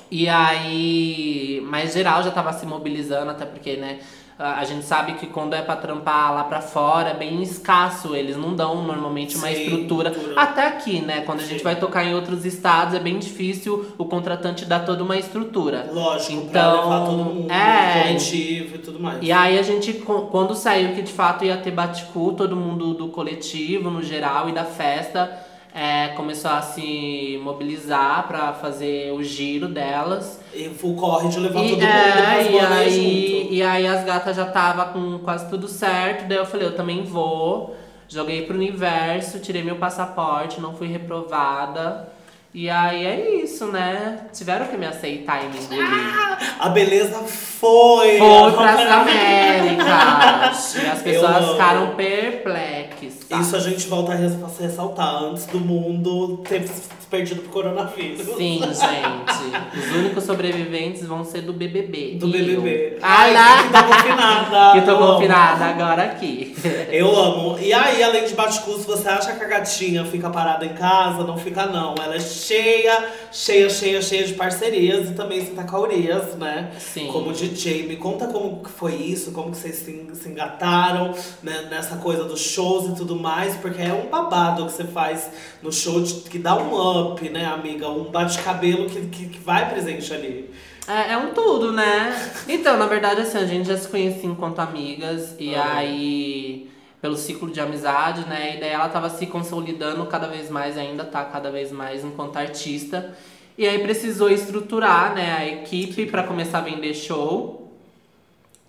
[0.10, 4.00] E aí, mas geral já tava se mobilizando, até porque, né,
[4.38, 8.36] a gente sabe que quando é pra trampar lá pra fora é bem escasso, eles
[8.36, 10.10] não dão normalmente uma Sim, estrutura.
[10.10, 10.42] estrutura.
[10.42, 14.06] Até aqui, né, quando a gente vai tocar em outros estados é bem difícil o
[14.06, 15.90] contratante dar toda uma estrutura.
[15.94, 19.20] Lógico, pra Então, levar todo mundo, é, coletivo e tudo mais.
[19.22, 23.08] e aí a gente, quando saiu que de fato ia ter Baticu, todo mundo do
[23.10, 25.40] coletivo no geral e da festa
[25.74, 30.40] é, começou a se mobilizar pra fazer o giro delas.
[30.56, 33.54] E o corre de levar E, todo mundo é, e aí, junto.
[33.54, 37.04] e aí as gatas já tava com quase tudo certo, daí eu falei, eu também
[37.04, 37.76] vou.
[38.08, 42.10] Joguei pro universo, tirei meu passaporte, não fui reprovada.
[42.54, 44.28] E aí é isso, né?
[44.32, 46.38] Tiveram que me aceitar e me engolir.
[46.60, 48.20] A beleza foi!
[48.20, 49.84] Foi pras América.
[49.84, 50.76] Américas.
[50.76, 53.23] E as pessoas ficaram perplexas.
[53.42, 57.52] Isso a gente volta a res- a ressaltar antes do mundo ter se perdido pro
[57.52, 58.26] coronavírus.
[58.38, 59.78] Sim, gente.
[59.80, 62.16] Os únicos sobreviventes vão ser do BBB.
[62.20, 62.94] Do BBB.
[62.96, 63.00] eu.
[63.04, 63.64] Ah lá!
[63.64, 64.74] que tá confinada.
[64.74, 65.14] Que tô Eu amo.
[65.14, 66.56] confinada agora aqui.
[66.90, 67.60] Eu amo.
[67.60, 71.24] E aí, além de Baticu, se você acha que a gatinha fica parada em casa,
[71.24, 71.94] não fica não.
[72.04, 76.72] Ela é cheia, cheia, cheia, cheia de parcerias e também Santa Caurias, né?
[76.80, 77.08] Sim.
[77.12, 77.88] Como DJ.
[77.88, 82.24] Me conta como que foi isso, como que vocês se, se engataram né, nessa coisa
[82.24, 85.30] dos shows e tudo mais, porque é um babado que você faz
[85.62, 87.90] no show de- que dá um up, né, amiga?
[87.90, 90.50] Um bate-cabelo que, que, que vai presente ali.
[90.88, 92.14] É, é um tudo, né?
[92.48, 95.34] Então, na verdade, assim, a gente já se conhecia enquanto amigas.
[95.40, 95.74] E Aham.
[95.78, 96.70] aí,
[97.04, 98.56] pelo ciclo de amizade, né?
[98.56, 102.38] E daí ela tava se consolidando cada vez mais, ainda tá cada vez mais enquanto
[102.38, 103.14] artista.
[103.58, 107.70] E aí precisou estruturar, né, a equipe pra começar a vender show.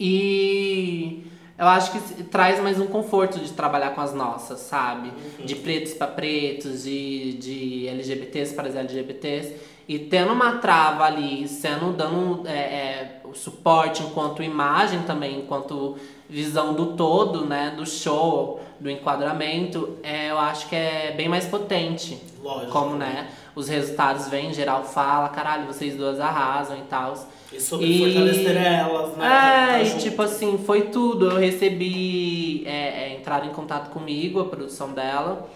[0.00, 1.24] E
[1.56, 5.12] eu acho que traz mais um conforto de trabalhar com as nossas, sabe?
[5.44, 9.54] De pretos para pretos, de, de LGBTs para as LGBTs.
[9.86, 15.96] E tendo uma trava ali, sendo dando é, é, o suporte enquanto imagem também, enquanto
[16.28, 17.74] visão do todo, né?
[17.76, 22.20] Do show, do enquadramento, é, eu acho que é bem mais potente.
[22.42, 22.72] Lógico.
[22.72, 23.28] Como, né?
[23.54, 27.14] Os resultados vêm, geral fala, caralho, vocês duas arrasam e tal.
[27.52, 29.80] E sobre fortalecer elas, né?
[29.80, 31.30] É, e tipo assim, foi tudo.
[31.30, 32.64] Eu recebi.
[32.66, 35.48] É, é, entraram em contato comigo, a produção dela.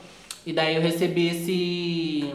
[0.47, 2.33] E daí eu recebi esse.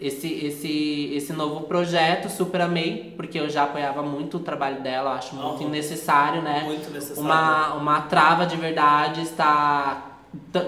[0.00, 5.12] Esse, esse, esse novo projeto, super amei, porque eu já apoiava muito o trabalho dela,
[5.14, 5.70] acho muito Aham.
[5.70, 6.62] necessário, né?
[6.64, 7.22] Muito necessário.
[7.22, 10.10] Uma, uma trava de verdade está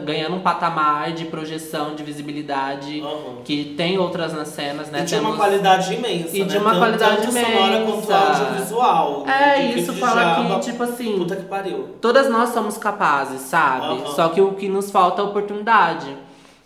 [0.04, 3.02] ganhando um patamar de projeção, de visibilidade,
[3.44, 5.00] que tem outras nas cenas, né?
[5.00, 6.46] E de uma Temos- qualidade imensa, E né?
[6.46, 7.50] de uma Tanto- qualidade tanto imensa.
[7.50, 9.24] sonora quanto audiovisual.
[9.28, 11.18] É, clipe isso fala que, tipo assim.
[11.18, 11.96] Puta que pariu.
[12.00, 13.86] Todas nós somos capazes, sabe?
[13.86, 14.06] Aham.
[14.14, 16.16] Só que o que nos falta é oportunidade.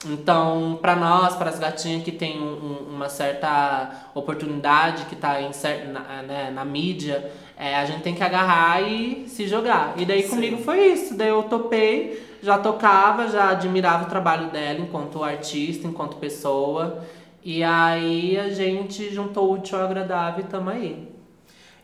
[0.06, 2.44] Então, pra nós, para as gatinhas que tem um-
[2.90, 8.00] um- uma certa oportunidade, que tá em cer- na, né, na mídia, é, a gente
[8.02, 9.92] tem que agarrar e se jogar.
[9.98, 11.14] E daí comigo foi isso.
[11.14, 17.04] Daí eu topei, já tocava, já admirava o trabalho dela enquanto artista, enquanto pessoa.
[17.44, 21.09] E aí a gente juntou o útil ao agradável e tamo aí.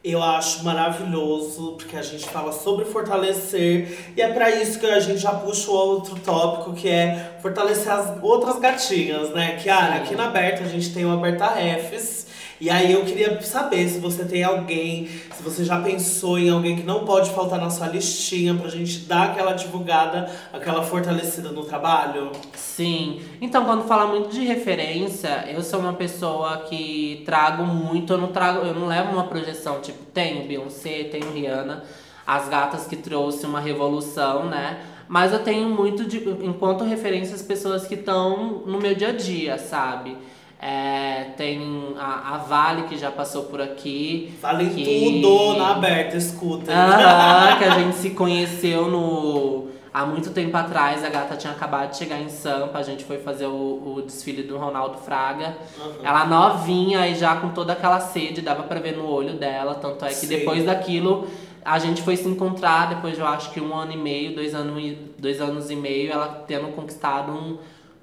[0.08, 5.00] Eu acho maravilhoso, porque a gente fala sobre fortalecer, e é pra isso que a
[5.00, 9.56] gente já puxa o outro tópico, que é fortalecer as outras gatinhas, né?
[9.56, 12.25] Kiara, aqui na Aberta a gente tem o Aberta Refs,
[12.60, 16.76] e aí eu queria saber se você tem alguém, se você já pensou em alguém
[16.76, 21.64] que não pode faltar na sua listinha, pra gente dar aquela divulgada, aquela fortalecida no
[21.64, 22.32] trabalho.
[22.54, 23.20] Sim.
[23.40, 28.28] Então, quando fala muito de referência, eu sou uma pessoa que trago muito, eu não
[28.28, 31.84] trago, eu não levo uma projeção, tipo, tenho Beyoncé, tenho Rihanna,
[32.26, 34.80] as gatas que trouxe uma revolução, né?
[35.08, 39.12] Mas eu tenho muito de, enquanto referência as pessoas que estão no meu dia a
[39.12, 40.16] dia, sabe?
[40.60, 44.34] É, tem a, a Vale que já passou por aqui.
[44.40, 46.72] Vale que- tudo na Aberta, escuta.
[46.72, 49.66] Aham, que a gente se conheceu no.
[49.92, 53.16] Há muito tempo atrás, a gata tinha acabado de chegar em Sampa, a gente foi
[53.18, 55.56] fazer o, o desfile do Ronaldo Fraga.
[55.78, 55.92] Uhum.
[56.02, 59.74] Ela novinha e já com toda aquela sede, dava pra ver no olho dela.
[59.76, 60.26] Tanto é que Sim.
[60.28, 61.26] depois daquilo
[61.64, 64.54] a gente foi se encontrar, depois de eu acho que um ano e meio, dois,
[64.54, 67.56] anos e- dois anos e meio, ela tendo conquistado um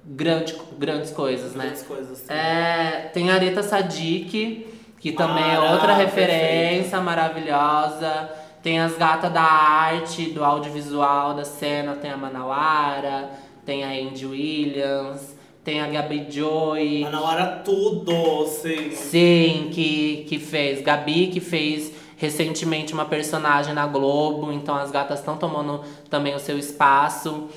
[0.04, 1.64] grande, grandes coisas, né?
[1.64, 2.32] Grandes coisas, sim.
[2.32, 4.66] É, tem a Areta Sadik,
[5.00, 6.02] que também é outra perfeita.
[6.04, 8.30] referência maravilhosa.
[8.62, 13.30] Tem as gatas da arte, do audiovisual, da cena, tem a Manauara,
[13.66, 17.00] tem a Andy Williams, tem a Gabi Joy.
[17.00, 18.90] Manauara tudo, sim.
[18.92, 20.80] Sim, que, que fez.
[20.80, 26.38] Gabi que fez recentemente uma personagem na Globo, então as gatas estão tomando também o
[26.38, 27.48] seu espaço.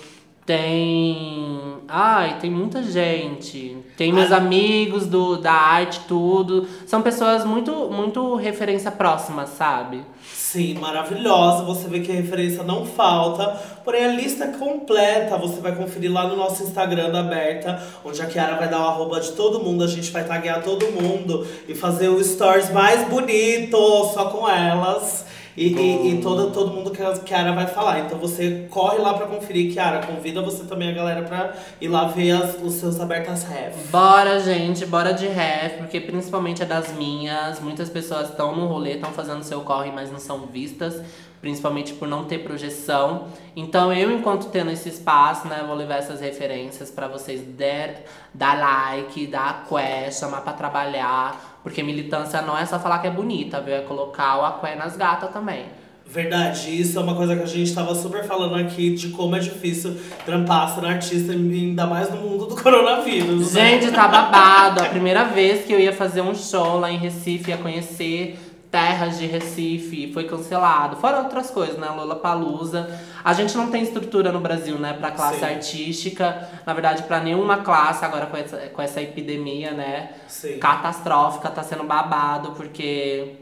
[0.48, 1.76] Tem.
[1.90, 3.78] Ai, tem muita gente.
[3.98, 6.66] Tem meus amigos do, da arte, tudo.
[6.86, 10.06] São pessoas muito, muito referência próxima, sabe?
[10.34, 11.66] Sim, maravilhosa.
[11.66, 13.46] Você vê que a referência não falta.
[13.84, 18.22] Porém, a lista é completa você vai conferir lá no nosso Instagram da Aberta, onde
[18.22, 19.84] a Kiara vai dar o arroba de todo mundo.
[19.84, 23.78] A gente vai taguear todo mundo e fazer o stories mais bonito
[24.14, 25.26] só com elas.
[25.58, 28.02] E, e, e todo, todo mundo que a Kiara vai falar.
[28.02, 30.06] Então você corre lá pra conferir, Kiara.
[30.06, 31.52] Convida você também a galera pra
[31.82, 33.90] ir lá ver as, os seus abertas ref.
[33.90, 37.60] Bora, gente, bora de ref, porque principalmente é das minhas.
[37.60, 41.02] Muitas pessoas estão no rolê, estão fazendo seu corre, mas não são vistas,
[41.42, 43.26] principalmente por não ter projeção.
[43.56, 48.60] Então eu, enquanto tendo esse espaço, né, vou levar essas referências pra vocês der, dar
[48.60, 51.57] like, dar quest, chamar pra trabalhar.
[51.68, 53.76] Porque militância não é só falar que é bonita, viu?
[53.76, 55.66] É colocar o aqué nas gatas também.
[56.06, 59.40] Verdade, isso é uma coisa que a gente tava super falando aqui de como é
[59.40, 63.52] difícil trampar sendo artista, ainda mais no mundo do coronavírus.
[63.52, 63.72] né?
[63.82, 64.80] Gente, tá babado.
[64.80, 68.40] A primeira vez que eu ia fazer um show lá em Recife, ia conhecer
[68.72, 70.98] terras de Recife, foi cancelado.
[70.98, 71.88] Fora outras coisas, né?
[71.90, 72.90] Lola Palusa.
[73.24, 75.46] A gente não tem estrutura no Brasil, né, pra classe Sim.
[75.46, 76.50] artística.
[76.66, 80.12] Na verdade, pra nenhuma classe, agora com essa, com essa epidemia, né?
[80.28, 80.58] Sim.
[80.60, 83.36] Catastrófica, tá sendo babado, porque.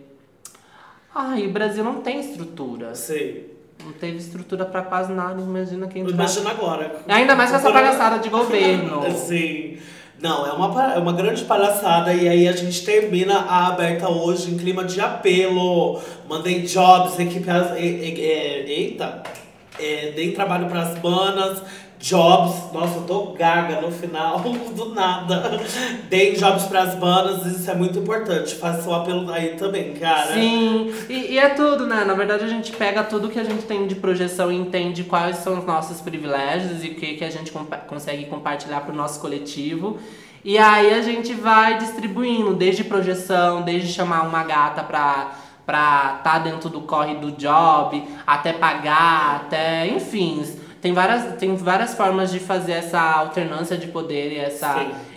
[1.14, 2.94] Ai, o Brasil não tem estrutura.
[2.94, 3.44] Sim.
[3.84, 7.02] Não teve estrutura pra quase nada, imagina quem Imagina agora.
[7.08, 9.04] Ainda mais com essa palhaçada de governo.
[9.16, 9.78] Sim.
[10.20, 12.14] Não, é uma, é uma grande palhaçada.
[12.14, 16.00] E aí a gente termina a aberta hoje em clima de apelo.
[16.28, 17.50] Mandei jobs, equipe.
[17.50, 19.22] as- e- e- é, eita!
[19.78, 21.62] É, dei trabalho pras manas.
[22.00, 24.40] Jobs, nossa, eu tô gaga no final,
[24.76, 25.60] do nada.
[26.10, 28.56] Dei jobs pras bandas, isso é muito importante.
[28.56, 30.34] Faça o apelo aí também, cara.
[30.34, 32.04] Sim, e, e é tudo, né?
[32.04, 35.38] Na verdade, a gente pega tudo que a gente tem de projeção e entende quais
[35.38, 37.52] são os nossos privilégios e o que, que a gente
[37.88, 39.98] consegue compartilhar pro nosso coletivo.
[40.44, 45.32] E aí a gente vai distribuindo, desde projeção, desde chamar uma gata pra
[45.66, 50.46] pra tá dentro do corre do job, até pagar, até, enfim,
[50.86, 54.68] tem várias, tem várias formas de fazer essa alternância de poder e essa.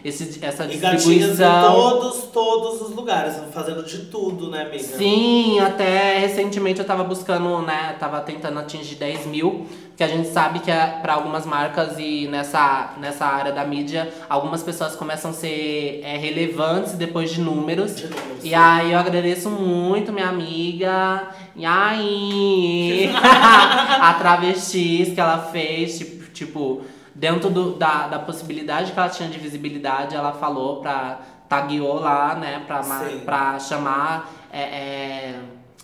[0.04, 1.72] Esse, essa E gatinhas em distribuição.
[1.72, 4.82] todos, todos os lugares, fazendo de tudo, né, amiga?
[4.82, 7.96] Sim, até recentemente eu tava buscando, né?
[7.98, 9.66] Tava tentando atingir 10 mil.
[9.96, 14.08] Que a gente sabe que é para algumas marcas e nessa, nessa área da mídia,
[14.28, 18.04] algumas pessoas começam a ser é, relevantes depois de números.
[18.44, 21.30] E aí eu agradeço muito minha amiga.
[21.56, 23.10] E aí?
[24.00, 26.82] a travestis que ela fez, tipo, tipo
[27.18, 31.20] dentro do, da, da possibilidade que ela tinha de visibilidade, ela falou pra.
[31.48, 32.62] tagueou lá, né?
[32.66, 33.20] Pra, Sim.
[33.24, 34.32] pra chamar.
[34.52, 35.34] é, é,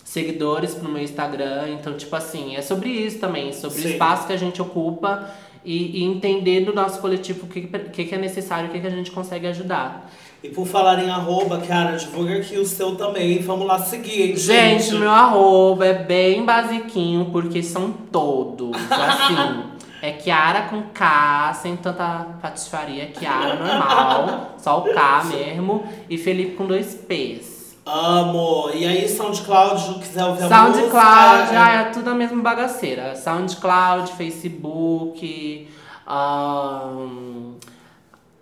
[0.03, 1.69] seguidores pro meu Instagram.
[1.71, 3.89] Então, tipo assim, é sobre isso também, sobre o Sim.
[3.89, 5.29] espaço que a gente ocupa
[5.63, 8.87] e, e entender do nosso coletivo o que, que, que é necessário, o que, que
[8.87, 10.09] a gente consegue ajudar.
[10.43, 13.39] E por falar em arroba, Kiara, divulga aqui o seu também.
[13.39, 14.95] Vamos lá seguir, hein, Gente, gente?
[14.99, 18.71] meu arroba é bem basiquinho, porque são todos.
[18.91, 19.63] Assim,
[20.05, 23.07] é Kiara com K, sem tanta patifaria.
[23.07, 25.83] Kiara normal, só o K mesmo.
[26.09, 27.75] E Felipe com dois P's.
[27.85, 28.71] Amo.
[28.73, 31.61] E aí, SoundCloud, quiser ouvir a SoundCloud, música...
[31.61, 33.15] ah, é tudo a mesma bagaceira.
[33.15, 35.67] SoundCloud, Facebook,
[36.07, 37.55] ahn,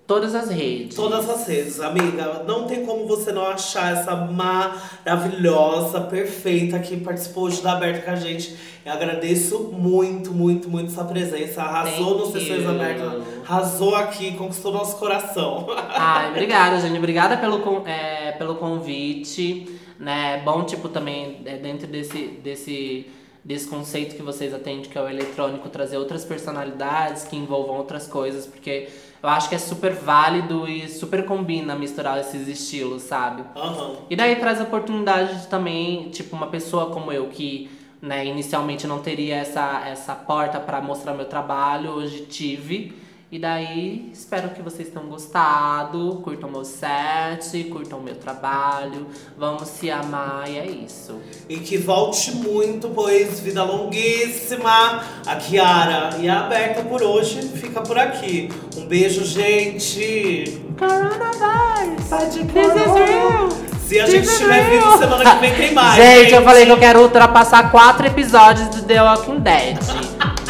[0.05, 0.95] todas as redes.
[0.95, 2.43] Todas as redes, amiga.
[2.45, 8.11] Não tem como você não achar essa maravilhosa, perfeita que participou hoje da Aberta com
[8.11, 8.55] a gente.
[8.85, 11.61] Eu agradeço muito, muito, muito sua presença.
[11.61, 12.67] Arrasou Thank no Sessões.
[12.67, 15.67] Abertas, arrasou aqui, conquistou nosso coração.
[15.89, 16.97] Ai, obrigada, gente.
[16.97, 19.79] Obrigada pelo, é, pelo convite.
[19.97, 20.39] Né?
[20.39, 23.07] É bom, tipo, também, é, dentro desse, desse,
[23.43, 28.05] desse conceito que vocês atendem, que é o eletrônico, trazer outras personalidades que envolvam outras
[28.05, 28.89] coisas, porque
[29.23, 33.43] eu acho que é super válido e super combina misturar esses estilos, sabe?
[33.55, 33.95] Aham.
[34.09, 37.69] E daí traz a oportunidade de também, tipo, uma pessoa como eu que
[38.01, 42.93] né, inicialmente não teria essa, essa porta para mostrar meu trabalho, hoje tive.
[43.33, 49.89] E daí espero que vocês tenham gostado, curtam meu set, curtam meu trabalho, vamos se
[49.89, 51.19] amar e é isso.
[51.49, 55.01] E que volte muito, pois vida longuíssima.
[55.25, 58.49] A Kiara e a Aberta por hoje fica por aqui.
[58.77, 60.61] Um beijo, gente.
[60.77, 63.79] Coronavirus, Sai de this.
[63.87, 65.95] Se a gente tiver vivo semana que vem, tem mais.
[65.97, 69.79] Gente, eu falei que eu quero ultrapassar quatro episódios do The Walking Dead.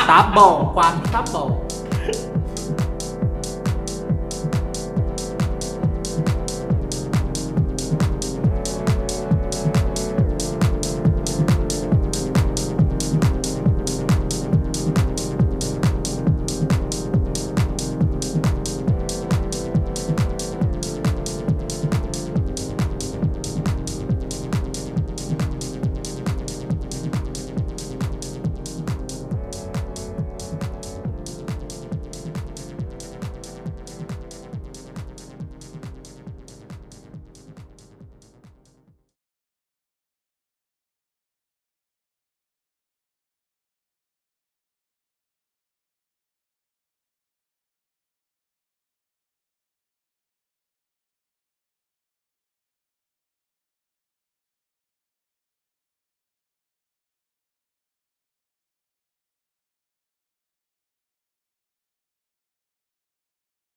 [0.06, 1.63] tá bom, quatro tá bom.